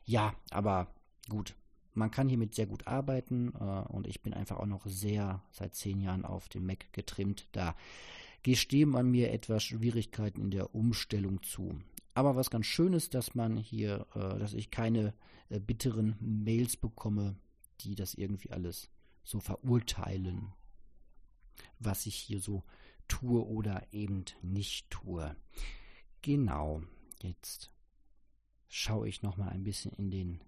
Ja, 0.05 0.35
aber 0.51 0.87
gut, 1.29 1.55
man 1.93 2.11
kann 2.11 2.27
hiermit 2.29 2.55
sehr 2.55 2.65
gut 2.65 2.87
arbeiten 2.87 3.53
äh, 3.59 3.91
und 3.91 4.07
ich 4.07 4.21
bin 4.21 4.33
einfach 4.33 4.57
auch 4.57 4.65
noch 4.65 4.85
sehr 4.85 5.43
seit 5.51 5.75
zehn 5.75 5.99
Jahren 5.99 6.25
auf 6.25 6.49
dem 6.49 6.65
Mac 6.65 6.91
getrimmt. 6.93 7.47
Da 7.51 7.75
gestehen 8.41 8.89
man 8.89 9.09
mir 9.09 9.31
etwas 9.31 9.63
Schwierigkeiten 9.63 10.41
in 10.41 10.51
der 10.51 10.75
Umstellung 10.75 11.41
zu. 11.43 11.79
Aber 12.13 12.35
was 12.35 12.49
ganz 12.49 12.65
schön 12.65 12.93
ist, 12.93 13.13
dass 13.13 13.35
man 13.35 13.57
hier, 13.57 14.05
äh, 14.15 14.39
dass 14.39 14.53
ich 14.53 14.71
keine 14.71 15.13
äh, 15.49 15.59
bitteren 15.59 16.15
Mails 16.19 16.77
bekomme, 16.77 17.35
die 17.81 17.95
das 17.95 18.13
irgendwie 18.13 18.51
alles 18.51 18.89
so 19.23 19.39
verurteilen, 19.39 20.53
was 21.79 22.05
ich 22.05 22.15
hier 22.15 22.39
so 22.39 22.63
tue 23.07 23.45
oder 23.45 23.87
eben 23.91 24.25
nicht 24.41 24.89
tue. 24.89 25.35
Genau, 26.21 26.81
jetzt 27.21 27.71
schaue 28.67 29.07
ich 29.07 29.21
noch 29.21 29.37
mal 29.37 29.49
ein 29.49 29.63
bisschen 29.63 29.91
in 29.93 30.11
den 30.11 30.43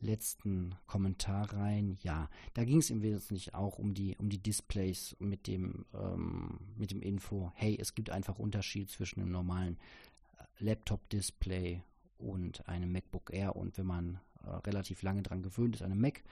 letzten 0.00 0.74
Kommentar 0.86 1.52
rein. 1.52 1.98
Ja, 2.02 2.28
da 2.54 2.64
ging 2.64 2.78
es 2.78 2.90
im 2.90 3.02
Wesentlichen 3.02 3.54
auch 3.54 3.78
um 3.78 3.94
die, 3.94 4.16
um 4.18 4.28
die 4.28 4.42
Displays 4.42 5.16
mit 5.18 5.46
dem, 5.46 5.84
ähm, 5.94 6.58
mit 6.76 6.90
dem 6.90 7.02
Info, 7.02 7.52
hey, 7.54 7.76
es 7.80 7.94
gibt 7.94 8.10
einfach 8.10 8.38
Unterschied 8.38 8.90
zwischen 8.90 9.20
einem 9.20 9.32
normalen 9.32 9.78
äh, 10.38 10.64
Laptop-Display 10.64 11.82
und 12.18 12.68
einem 12.68 12.92
MacBook 12.92 13.32
Air. 13.32 13.56
Und 13.56 13.78
wenn 13.78 13.86
man 13.86 14.20
äh, 14.44 14.50
relativ 14.50 15.02
lange 15.02 15.22
daran 15.22 15.42
gewöhnt 15.42 15.76
ist, 15.76 15.82
an 15.82 15.92
einem 15.92 16.00
Mac 16.00 16.22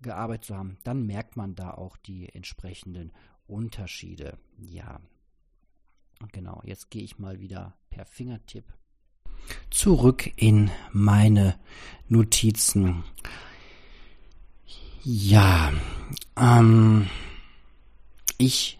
gearbeitet 0.00 0.44
zu 0.46 0.56
haben, 0.56 0.78
dann 0.84 1.06
merkt 1.06 1.36
man 1.36 1.54
da 1.54 1.72
auch 1.72 1.96
die 1.96 2.28
entsprechenden 2.28 3.12
Unterschiede. 3.46 4.38
Ja, 4.56 5.00
genau, 6.32 6.62
jetzt 6.64 6.90
gehe 6.90 7.02
ich 7.02 7.18
mal 7.18 7.40
wieder 7.40 7.76
per 7.90 8.04
Fingertipp 8.04 8.72
zurück 9.70 10.30
in 10.36 10.70
meine 10.92 11.54
Notizen. 12.08 13.04
Ja, 15.04 15.72
ähm, 16.36 17.06
ich 18.36 18.78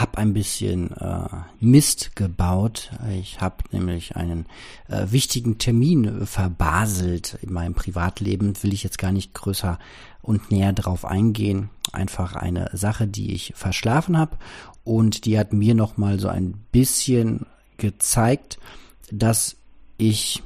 habe 0.00 0.18
ein 0.18 0.32
bisschen 0.32 0.92
äh, 0.92 1.28
Mist 1.60 2.16
gebaut. 2.16 2.90
Ich 3.10 3.40
habe 3.40 3.56
nämlich 3.70 4.16
einen 4.16 4.46
äh, 4.88 5.06
wichtigen 5.10 5.58
Termin 5.58 6.22
äh, 6.22 6.26
verbaselt 6.26 7.38
in 7.42 7.52
meinem 7.52 7.74
Privatleben. 7.74 8.54
Will 8.62 8.72
ich 8.72 8.82
jetzt 8.82 8.98
gar 8.98 9.12
nicht 9.12 9.34
größer 9.34 9.78
und 10.22 10.50
näher 10.50 10.72
drauf 10.72 11.04
eingehen. 11.04 11.70
Einfach 11.92 12.34
eine 12.34 12.70
Sache, 12.72 13.06
die 13.06 13.34
ich 13.34 13.52
verschlafen 13.56 14.16
habe 14.16 14.38
und 14.84 15.24
die 15.24 15.38
hat 15.38 15.52
mir 15.52 15.74
noch 15.74 15.96
mal 15.96 16.18
so 16.18 16.28
ein 16.28 16.52
bisschen 16.72 17.46
gezeigt, 17.80 18.58
dass 19.10 19.56
ich 19.98 20.42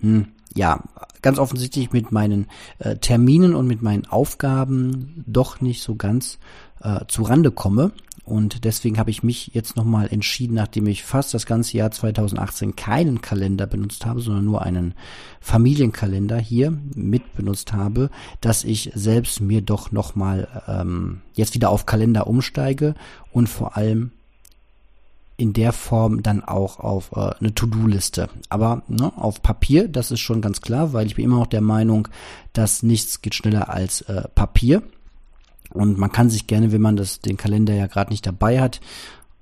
hm, 0.00 0.28
ja 0.54 0.82
ganz 1.22 1.38
offensichtlich 1.38 1.92
mit 1.92 2.12
meinen 2.12 2.48
äh, 2.78 2.96
Terminen 2.96 3.54
und 3.54 3.66
mit 3.66 3.80
meinen 3.80 4.06
Aufgaben 4.06 5.24
doch 5.26 5.60
nicht 5.60 5.82
so 5.82 5.94
ganz 5.94 6.38
äh, 6.82 7.00
zu 7.08 7.22
Rande 7.22 7.50
komme. 7.50 7.92
Und 8.24 8.64
deswegen 8.64 8.98
habe 8.98 9.10
ich 9.10 9.24
mich 9.24 9.50
jetzt 9.52 9.76
nochmal 9.76 10.06
entschieden, 10.08 10.54
nachdem 10.54 10.86
ich 10.86 11.02
fast 11.02 11.34
das 11.34 11.44
ganze 11.44 11.76
Jahr 11.76 11.90
2018 11.90 12.76
keinen 12.76 13.20
Kalender 13.20 13.66
benutzt 13.66 14.06
habe, 14.06 14.20
sondern 14.20 14.44
nur 14.44 14.62
einen 14.62 14.94
Familienkalender 15.40 16.38
hier 16.38 16.72
mit 16.94 17.34
benutzt 17.34 17.72
habe, 17.72 18.10
dass 18.40 18.62
ich 18.62 18.92
selbst 18.94 19.40
mir 19.40 19.60
doch 19.60 19.90
nochmal 19.90 20.62
ähm, 20.68 21.22
jetzt 21.34 21.54
wieder 21.54 21.70
auf 21.70 21.84
Kalender 21.84 22.28
umsteige 22.28 22.94
und 23.32 23.48
vor 23.48 23.76
allem 23.76 24.12
in 25.36 25.52
der 25.52 25.72
Form 25.72 26.22
dann 26.22 26.42
auch 26.42 26.78
auf 26.78 27.12
äh, 27.12 27.30
eine 27.40 27.54
To-Do-Liste. 27.54 28.28
Aber 28.48 28.82
ne, 28.88 29.12
auf 29.16 29.42
Papier, 29.42 29.88
das 29.88 30.10
ist 30.10 30.20
schon 30.20 30.40
ganz 30.40 30.60
klar, 30.60 30.92
weil 30.92 31.06
ich 31.06 31.16
bin 31.16 31.24
immer 31.24 31.38
noch 31.38 31.46
der 31.46 31.60
Meinung, 31.60 32.08
dass 32.52 32.82
nichts 32.82 33.22
geht 33.22 33.34
schneller 33.34 33.68
als 33.68 34.02
äh, 34.02 34.28
Papier. 34.34 34.82
Und 35.70 35.98
man 35.98 36.12
kann 36.12 36.30
sich 36.30 36.46
gerne, 36.46 36.70
wenn 36.72 36.82
man 36.82 36.96
das 36.96 37.20
den 37.20 37.36
Kalender 37.36 37.74
ja 37.74 37.86
gerade 37.86 38.10
nicht 38.10 38.26
dabei 38.26 38.60
hat, 38.60 38.80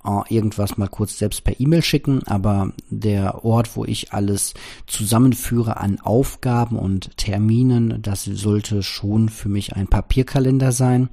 äh, 0.05 0.35
irgendwas 0.35 0.79
mal 0.79 0.88
kurz 0.88 1.18
selbst 1.18 1.44
per 1.44 1.59
E-Mail 1.59 1.83
schicken. 1.83 2.22
Aber 2.26 2.72
der 2.88 3.44
Ort, 3.44 3.76
wo 3.76 3.85
ich 3.85 4.12
alles 4.12 4.55
zusammenführe 4.87 5.79
an 5.79 6.00
Aufgaben 6.00 6.79
und 6.79 7.16
Terminen, 7.16 8.00
das 8.00 8.24
sollte 8.24 8.83
schon 8.83 9.29
für 9.29 9.48
mich 9.48 9.74
ein 9.74 9.88
Papierkalender 9.88 10.72
sein. 10.72 11.11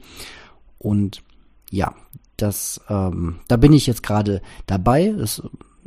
Und 0.77 1.23
ja, 1.71 1.95
das, 2.37 2.81
ähm, 2.89 3.37
da 3.47 3.57
bin 3.57 3.73
ich 3.73 3.87
jetzt 3.87 4.03
gerade 4.03 4.41
dabei. 4.65 5.13
Das 5.17 5.41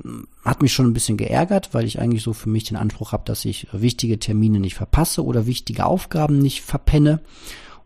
ähm, 0.05 0.27
hat 0.45 0.63
mich 0.63 0.73
schon 0.73 0.87
ein 0.87 0.93
bisschen 0.93 1.17
geärgert, 1.17 1.71
weil 1.73 1.85
ich 1.85 2.01
eigentlich 2.01 2.23
so 2.23 2.33
für 2.33 2.49
mich 2.49 2.65
den 2.65 2.77
Anspruch 2.77 3.13
habe, 3.13 3.25
dass 3.25 3.45
ich 3.45 3.69
wichtige 3.73 4.19
Termine 4.19 4.61
nicht 4.61 4.75
verpasse 4.75 5.25
oder 5.25 5.47
wichtige 5.47 5.87
Aufgaben 5.87 6.39
nicht 6.39 6.63
verpenne. 6.63 7.21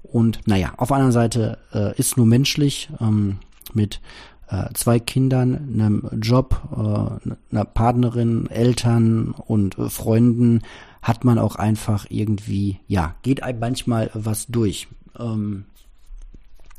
Und 0.02 0.40
naja, 0.46 0.72
auf 0.76 0.88
der 0.88 0.96
anderen 0.96 1.12
Seite 1.12 1.58
äh, 1.72 1.96
ist 1.98 2.16
nur 2.16 2.26
menschlich 2.26 2.88
ähm, 3.00 3.38
mit 3.72 4.00
äh, 4.48 4.72
zwei 4.74 5.00
Kindern, 5.00 5.54
einem 5.54 6.08
Job, 6.20 6.60
äh, 6.72 7.54
einer 7.54 7.64
Partnerin, 7.64 8.48
Eltern 8.50 9.30
und 9.32 9.78
äh, 9.78 9.88
Freunden 9.88 10.62
hat 11.02 11.24
man 11.24 11.38
auch 11.38 11.56
einfach 11.56 12.06
irgendwie, 12.08 12.80
ja, 12.86 13.14
geht 13.22 13.42
einem 13.42 13.60
manchmal 13.60 14.10
was 14.14 14.46
durch. 14.46 14.88
Ähm, 15.18 15.64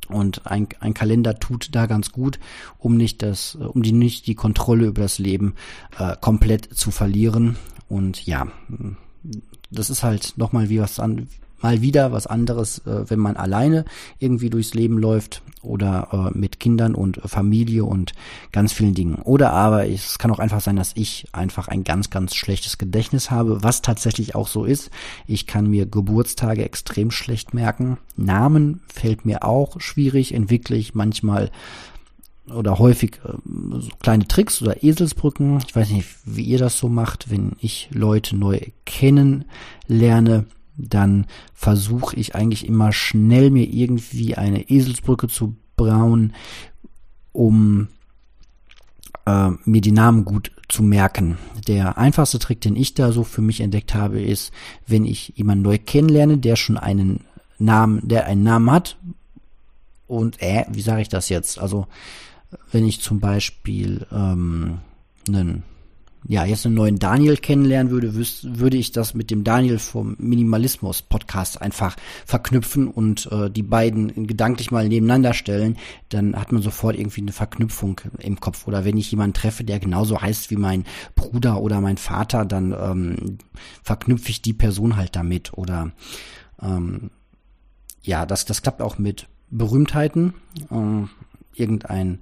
und 0.10 0.46
ein, 0.46 0.68
ein 0.80 0.94
Kalender 0.94 1.40
tut 1.40 1.70
da 1.74 1.86
ganz 1.86 2.12
gut, 2.12 2.40
um 2.78 2.98
nicht 2.98 3.22
das, 3.22 3.56
um 3.56 3.84
die 3.84 3.92
nicht 3.92 4.28
die 4.28 4.36
Kontrolle 4.36 4.88
über 4.88 5.02
das 5.04 5.20
Leben 5.20 5.56
äh, 5.98 6.16
komplett 6.20 6.74
zu 6.74 6.92
verlieren. 6.92 7.58
Und 7.88 8.26
ja, 8.26 8.48
das 9.72 9.90
ist 9.90 10.04
halt 10.04 10.34
nochmal 10.38 10.70
wie 10.70 10.80
was 10.80 11.00
an, 11.00 11.28
mal 11.62 11.82
wieder 11.82 12.12
was 12.12 12.28
anderes, 12.28 12.80
äh, 12.80 13.10
wenn 13.10 13.20
man 13.20 13.38
alleine 13.38 13.86
irgendwie 14.20 14.50
durchs 14.50 14.74
Leben 14.74 14.98
läuft 14.98 15.42
oder 15.62 16.32
äh, 16.34 16.38
mit 16.38 16.60
Kindern 16.60 16.96
und 16.96 17.20
Familie 17.26 17.86
und 17.86 18.14
ganz 18.52 18.74
vielen 18.74 18.94
Dingen. 18.94 19.16
Oder 19.16 19.52
aber 19.52 19.88
es 19.88 20.18
kann 20.18 20.32
auch 20.32 20.40
einfach 20.40 20.62
sein, 20.62 20.76
dass 20.76 20.92
ich 20.96 21.28
einfach 21.32 21.68
ein 21.68 21.84
ganz, 21.84 22.10
ganz 22.10 22.36
schlechtes 22.36 22.78
Gedächtnis 22.78 23.32
habe, 23.32 23.64
was 23.64 23.82
tatsächlich 23.82 24.36
auch 24.36 24.48
so 24.48 24.66
ist. 24.66 24.92
Ich 25.28 25.48
kann 25.48 25.70
mir 25.70 25.86
Geburtstage 25.86 26.64
extrem 26.64 27.12
schlecht 27.12 27.54
merken. 27.54 27.98
Namen 28.16 28.82
fällt 28.88 29.26
mir 29.26 29.44
auch 29.44 29.80
schwierig, 29.82 30.34
entwickle 30.34 30.78
ich 30.78 30.96
manchmal 30.96 31.52
oder 32.54 32.78
häufig 32.78 33.20
äh, 33.26 33.34
so 33.80 33.90
kleine 34.00 34.28
Tricks 34.28 34.62
oder 34.62 34.84
Eselsbrücken. 34.84 35.60
Ich 35.68 35.76
weiß 35.76 35.90
nicht, 35.90 36.08
wie 36.26 36.44
ihr 36.44 36.60
das 36.60 36.78
so 36.78 36.90
macht, 36.90 37.32
wenn 37.32 37.54
ich 37.60 37.90
Leute 37.92 38.36
neu 38.36 38.60
kennenlerne 38.86 40.46
dann 40.78 41.26
versuche 41.54 42.16
ich 42.16 42.36
eigentlich 42.36 42.68
immer 42.68 42.92
schnell 42.92 43.52
mir 43.52 43.66
irgendwie 43.66 44.36
eine 44.36 44.70
Eselsbrücke 44.70 45.28
zu 45.28 45.56
brauen, 45.76 46.34
um 47.32 47.88
äh, 49.26 49.50
mir 49.66 49.82
die 49.82 49.92
Namen 49.92 50.26
gut 50.26 50.52
zu 50.68 50.84
merken. 50.84 51.38
Der 51.68 51.98
einfachste 51.98 52.40
Trick, 52.40 52.62
den 52.62 52.76
ich 52.76 52.94
da 52.94 53.12
so 53.12 53.24
für 53.24 53.42
mich 53.42 53.62
entdeckt 53.62 53.94
habe, 53.94 54.22
ist, 54.22 54.52
wenn 54.88 55.06
ich 55.06 55.34
jemanden 55.36 55.64
neu 55.64 55.78
kennenlerne, 55.78 56.38
der 56.38 56.56
schon 56.56 56.78
einen 56.78 57.22
Namen, 57.58 58.08
der 58.08 58.26
einen 58.26 58.44
Namen 58.44 58.72
hat 58.72 58.98
und 60.08 60.42
äh, 60.42 60.66
wie 60.70 60.82
sage 60.82 61.02
ich 61.02 61.10
das 61.10 61.30
jetzt? 61.30 61.60
Also 61.60 61.88
wenn 62.72 62.86
ich 62.86 63.02
zum 63.02 63.20
Beispiel 63.20 64.06
ähm, 64.12 64.80
einen 65.28 65.64
ja, 66.28 66.44
jetzt 66.44 66.66
einen 66.66 66.76
neuen 66.76 66.98
Daniel 66.98 67.38
kennenlernen 67.38 67.92
würde, 67.92 68.16
würde 68.16 68.78
ich 68.78 68.92
das 68.92 69.14
mit 69.14 69.30
dem 69.30 69.44
Daniel 69.44 69.78
vom 69.78 70.16
Minimalismus-Podcast 70.18 71.62
einfach 71.62 71.96
verknüpfen 72.26 72.88
und 72.88 73.32
äh, 73.32 73.50
die 73.52 73.62
beiden 73.62 74.26
gedanklich 74.26 74.72
mal 74.72 74.88
nebeneinander 74.88 75.34
stellen. 75.34 75.78
Dann 76.10 76.36
hat 76.36 76.52
man 76.52 76.64
sofort 76.64 76.98
irgendwie 76.98 77.22
eine 77.22 77.32
Verknüpfung 77.32 78.02
im 78.18 78.40
Kopf. 78.40 78.68
Oder 78.68 78.86
wenn 78.86 78.98
ich 78.98 79.12
jemanden 79.12 79.36
treffe, 79.36 79.64
der 79.64 79.80
genauso 79.80 80.20
heißt 80.20 80.50
wie 80.50 80.56
mein 80.56 80.86
Bruder 81.16 81.62
oder 81.62 81.80
mein 81.80 81.98
Vater, 81.98 82.44
dann 82.46 82.72
ähm, 82.72 83.38
verknüpfe 83.84 84.30
ich 84.30 84.42
die 84.42 84.54
Person 84.54 84.96
halt 84.96 85.16
damit. 85.16 85.54
Oder 85.54 85.92
ähm, 86.60 87.12
ja, 88.02 88.26
das, 88.26 88.46
das 88.46 88.64
klappt 88.64 88.82
auch 88.82 88.98
mit 88.98 89.28
Berühmtheiten. 89.52 90.34
Ähm, 90.72 91.10
irgendein 91.54 92.20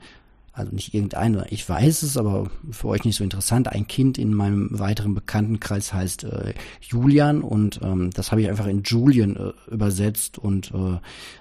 also 0.55 0.71
nicht 0.71 0.93
irgendein, 0.93 1.43
ich 1.49 1.67
weiß 1.67 2.03
es, 2.03 2.15
aber 2.15 2.51
für 2.69 2.87
euch 2.89 3.05
nicht 3.05 3.15
so 3.15 3.23
interessant. 3.23 3.67
Ein 3.69 3.87
Kind 3.87 4.19
in 4.19 4.35
meinem 4.35 4.69
weiteren 4.71 5.15
Bekanntenkreis 5.15 5.93
heißt 5.93 6.25
äh, 6.25 6.53
Julian 6.79 7.41
und 7.41 7.79
ähm, 7.83 8.11
das 8.11 8.29
habe 8.31 8.43
ich 8.43 8.49
einfach 8.49 8.67
in 8.67 8.83
Julian 8.83 9.35
äh, 9.35 9.73
übersetzt 9.73 10.37
und 10.37 10.71
äh, 10.71 10.99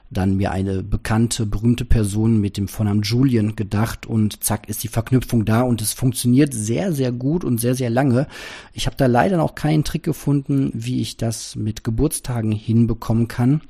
dann 0.08 0.38
mir 0.38 0.50
eine 0.50 0.82
bekannte, 0.82 1.44
berühmte 1.44 1.84
Person 1.84 2.40
mit 2.40 2.56
dem 2.56 2.68
Vornamen 2.68 3.02
Julian 3.02 3.54
gedacht 3.54 4.06
und 4.06 4.42
zack 4.42 4.66
ist 4.70 4.82
die 4.82 4.88
Verknüpfung 4.88 5.44
da 5.44 5.60
und 5.60 5.82
es 5.82 5.92
funktioniert 5.92 6.54
sehr, 6.54 6.94
sehr 6.94 7.12
gut 7.12 7.44
und 7.44 7.58
sehr, 7.58 7.74
sehr 7.74 7.90
lange. 7.90 8.26
Ich 8.72 8.86
habe 8.86 8.96
da 8.96 9.04
leider 9.04 9.36
noch 9.36 9.54
keinen 9.54 9.84
Trick 9.84 10.04
gefunden, 10.04 10.70
wie 10.72 11.02
ich 11.02 11.18
das 11.18 11.54
mit 11.54 11.84
Geburtstagen 11.84 12.52
hinbekommen 12.52 13.28
kann. 13.28 13.60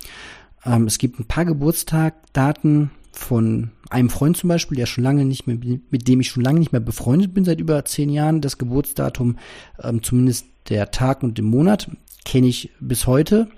Ähm, 0.64 0.87
es 0.87 0.98
gibt 0.98 1.18
ein 1.18 1.26
paar 1.26 1.44
Geburtstagdaten 1.44 2.92
von 3.11 3.70
einem 3.92 4.11
Freund 4.11 4.37
zum 4.37 4.48
Beispiel, 4.48 4.76
der 4.76 4.87
schon 4.87 5.05
lange 5.05 5.24
nicht 5.24 5.46
mehr, 5.46 5.57
mit 5.90 6.09
dem 6.09 6.20
ich 6.20 6.28
schon 6.28 6.42
lange 6.42 6.59
nicht 6.59 6.72
mehr 6.72 6.81
befreundet 6.81 7.35
bin, 7.35 7.44
seit 7.44 7.61
über 7.61 7.85
zehn 7.85 8.11
Jahren, 8.11 8.40
das 8.40 8.59
Geburtsdatum, 8.59 9.38
ähm, 9.83 10.02
zumindest 10.02 10.46
der 10.68 10.90
Tag 10.90 11.22
und 11.22 11.38
den 11.38 11.44
Monat, 11.44 11.90
kenne 12.24 12.46
ich 12.46 12.70
bis 12.81 13.07
heute. 13.07 13.48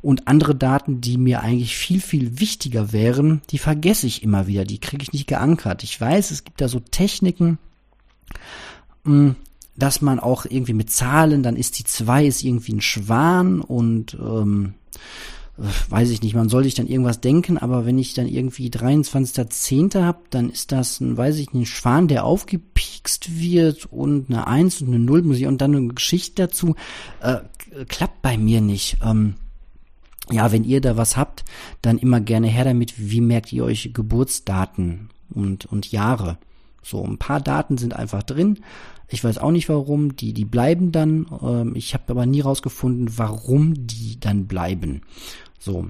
Und 0.00 0.28
andere 0.28 0.54
Daten, 0.54 1.00
die 1.00 1.18
mir 1.18 1.40
eigentlich 1.40 1.76
viel, 1.76 2.00
viel 2.00 2.40
wichtiger 2.40 2.92
wären, 2.92 3.42
die 3.50 3.58
vergesse 3.58 4.06
ich 4.06 4.22
immer 4.22 4.46
wieder. 4.46 4.64
Die 4.64 4.78
kriege 4.78 5.02
ich 5.02 5.12
nicht 5.12 5.26
geankert. 5.26 5.82
Ich 5.82 5.98
weiß, 6.00 6.30
es 6.30 6.44
gibt 6.44 6.60
da 6.60 6.68
so 6.68 6.80
Techniken, 6.80 7.58
hm, 9.04 9.36
dass 9.76 10.02
man 10.02 10.20
auch 10.20 10.44
irgendwie 10.44 10.74
mit 10.74 10.90
Zahlen, 10.90 11.42
dann 11.42 11.56
ist 11.56 11.78
die 11.78 11.84
2 11.84 12.26
ist 12.26 12.44
irgendwie 12.44 12.74
ein 12.74 12.80
Schwan 12.80 13.60
und 13.60 14.14
ähm, 14.14 14.74
weiß 15.56 16.10
ich 16.10 16.22
nicht, 16.22 16.34
man 16.34 16.48
soll 16.48 16.64
sich 16.64 16.74
dann 16.74 16.88
irgendwas 16.88 17.20
denken, 17.20 17.58
aber 17.58 17.86
wenn 17.86 17.98
ich 17.98 18.14
dann 18.14 18.26
irgendwie 18.26 18.70
23.10. 18.70 20.02
habe, 20.02 20.18
dann 20.30 20.50
ist 20.50 20.72
das 20.72 21.00
ein, 21.00 21.16
weiß 21.16 21.38
ich 21.38 21.52
nicht, 21.52 21.62
ein 21.62 21.66
Schwan, 21.66 22.08
der 22.08 22.24
aufgepiekst 22.24 23.38
wird 23.38 23.86
und 23.86 24.30
eine 24.30 24.46
1 24.46 24.82
und 24.82 24.88
eine 24.88 24.98
0 24.98 25.22
muss 25.22 25.38
ich 25.38 25.46
und 25.46 25.60
dann 25.60 25.76
eine 25.76 25.88
Geschichte 25.88 26.42
dazu. 26.42 26.74
Äh, 27.20 27.38
klappt 27.88 28.22
bei 28.22 28.36
mir 28.36 28.60
nicht. 28.60 28.98
Ähm, 29.04 29.34
ja, 30.30 30.50
wenn 30.52 30.64
ihr 30.64 30.80
da 30.80 30.96
was 30.96 31.16
habt, 31.16 31.44
dann 31.82 31.98
immer 31.98 32.20
gerne 32.20 32.48
her 32.48 32.64
damit. 32.64 32.94
Wie 32.96 33.20
merkt 33.20 33.52
ihr 33.52 33.64
euch 33.64 33.90
Geburtsdaten 33.92 35.10
und, 35.30 35.66
und 35.66 35.92
Jahre? 35.92 36.38
So, 36.82 37.04
ein 37.04 37.18
paar 37.18 37.40
Daten 37.40 37.78
sind 37.78 37.94
einfach 37.94 38.22
drin. 38.22 38.58
Ich 39.08 39.22
weiß 39.22 39.38
auch 39.38 39.50
nicht 39.50 39.68
warum. 39.68 40.16
Die, 40.16 40.32
die 40.32 40.44
bleiben 40.44 40.92
dann. 40.92 41.26
Ähm, 41.42 41.76
ich 41.76 41.94
habe 41.94 42.04
aber 42.08 42.26
nie 42.26 42.40
rausgefunden, 42.40 43.16
warum 43.16 43.74
die 43.86 44.18
dann 44.18 44.46
bleiben. 44.46 45.02
So, 45.64 45.86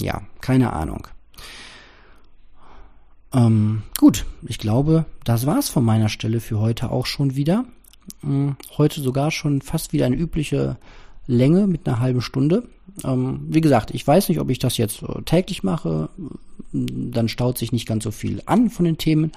ja, 0.00 0.22
keine 0.40 0.72
Ahnung. 0.72 1.06
Ähm, 3.34 3.82
gut, 3.98 4.24
ich 4.46 4.58
glaube, 4.58 5.04
das 5.24 5.44
war's 5.44 5.68
von 5.68 5.84
meiner 5.84 6.08
Stelle 6.08 6.40
für 6.40 6.58
heute 6.58 6.90
auch 6.90 7.04
schon 7.04 7.36
wieder. 7.36 7.66
Ähm, 8.22 8.56
heute 8.78 9.02
sogar 9.02 9.30
schon 9.30 9.60
fast 9.60 9.92
wieder 9.92 10.06
eine 10.06 10.16
übliche 10.16 10.78
Länge 11.26 11.66
mit 11.66 11.86
einer 11.86 12.00
halben 12.00 12.22
Stunde. 12.22 12.66
Ähm, 13.04 13.44
wie 13.46 13.60
gesagt, 13.60 13.90
ich 13.90 14.06
weiß 14.06 14.30
nicht, 14.30 14.40
ob 14.40 14.48
ich 14.48 14.58
das 14.58 14.78
jetzt 14.78 15.02
äh, 15.02 15.20
täglich 15.26 15.62
mache. 15.62 16.08
Dann 16.72 17.28
staut 17.28 17.58
sich 17.58 17.72
nicht 17.72 17.86
ganz 17.86 18.04
so 18.04 18.10
viel 18.10 18.42
an 18.46 18.70
von 18.70 18.86
den 18.86 18.96
Themen 18.96 19.32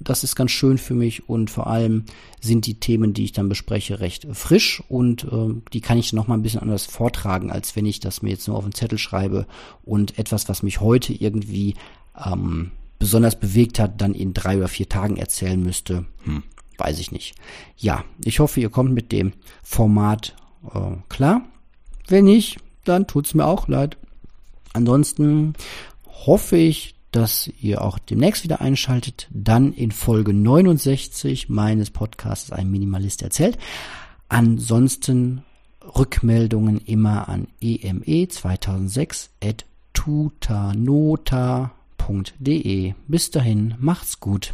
das 0.00 0.24
ist 0.24 0.36
ganz 0.36 0.50
schön 0.50 0.78
für 0.78 0.94
mich 0.94 1.28
und 1.28 1.50
vor 1.50 1.66
allem 1.66 2.04
sind 2.40 2.66
die 2.66 2.80
Themen, 2.80 3.14
die 3.14 3.24
ich 3.24 3.32
dann 3.32 3.48
bespreche, 3.48 4.00
recht 4.00 4.26
frisch 4.32 4.82
und 4.88 5.24
äh, 5.24 5.54
die 5.72 5.80
kann 5.80 5.98
ich 5.98 6.10
dann 6.10 6.16
noch 6.16 6.28
mal 6.28 6.34
ein 6.34 6.42
bisschen 6.42 6.60
anders 6.60 6.86
vortragen, 6.86 7.50
als 7.50 7.76
wenn 7.76 7.86
ich 7.86 8.00
das 8.00 8.22
mir 8.22 8.30
jetzt 8.30 8.48
nur 8.48 8.56
auf 8.56 8.64
den 8.64 8.74
Zettel 8.74 8.98
schreibe 8.98 9.46
und 9.84 10.18
etwas, 10.18 10.48
was 10.48 10.62
mich 10.62 10.80
heute 10.80 11.12
irgendwie 11.12 11.74
ähm, 12.24 12.72
besonders 12.98 13.38
bewegt 13.38 13.78
hat, 13.78 14.00
dann 14.00 14.14
in 14.14 14.34
drei 14.34 14.56
oder 14.56 14.68
vier 14.68 14.88
Tagen 14.88 15.16
erzählen 15.16 15.60
müsste. 15.62 16.04
Hm, 16.24 16.42
weiß 16.76 16.98
ich 16.98 17.12
nicht. 17.12 17.34
Ja, 17.76 18.04
ich 18.24 18.40
hoffe, 18.40 18.60
ihr 18.60 18.70
kommt 18.70 18.92
mit 18.92 19.12
dem 19.12 19.32
Format 19.62 20.34
äh, 20.74 20.96
klar. 21.08 21.42
Wenn 22.06 22.24
nicht, 22.24 22.58
dann 22.84 23.06
tut 23.06 23.26
es 23.26 23.34
mir 23.34 23.46
auch 23.46 23.68
leid. 23.68 23.96
Ansonsten 24.72 25.54
hoffe 26.26 26.56
ich, 26.56 26.94
dass 27.12 27.50
ihr 27.60 27.82
auch 27.82 27.98
demnächst 27.98 28.44
wieder 28.44 28.60
einschaltet. 28.60 29.28
Dann 29.30 29.72
in 29.72 29.90
Folge 29.92 30.32
69 30.34 31.48
meines 31.48 31.90
Podcasts 31.90 32.52
Ein 32.52 32.70
Minimalist 32.70 33.22
erzählt. 33.22 33.58
Ansonsten 34.28 35.42
Rückmeldungen 35.96 36.78
immer 36.78 37.28
an 37.28 37.48
eme2006 37.62 39.30
at 39.42 39.64
tutanota.de. 39.94 41.72
Bis 43.06 43.30
dahin, 43.30 43.74
macht's 43.78 44.20
gut. 44.20 44.52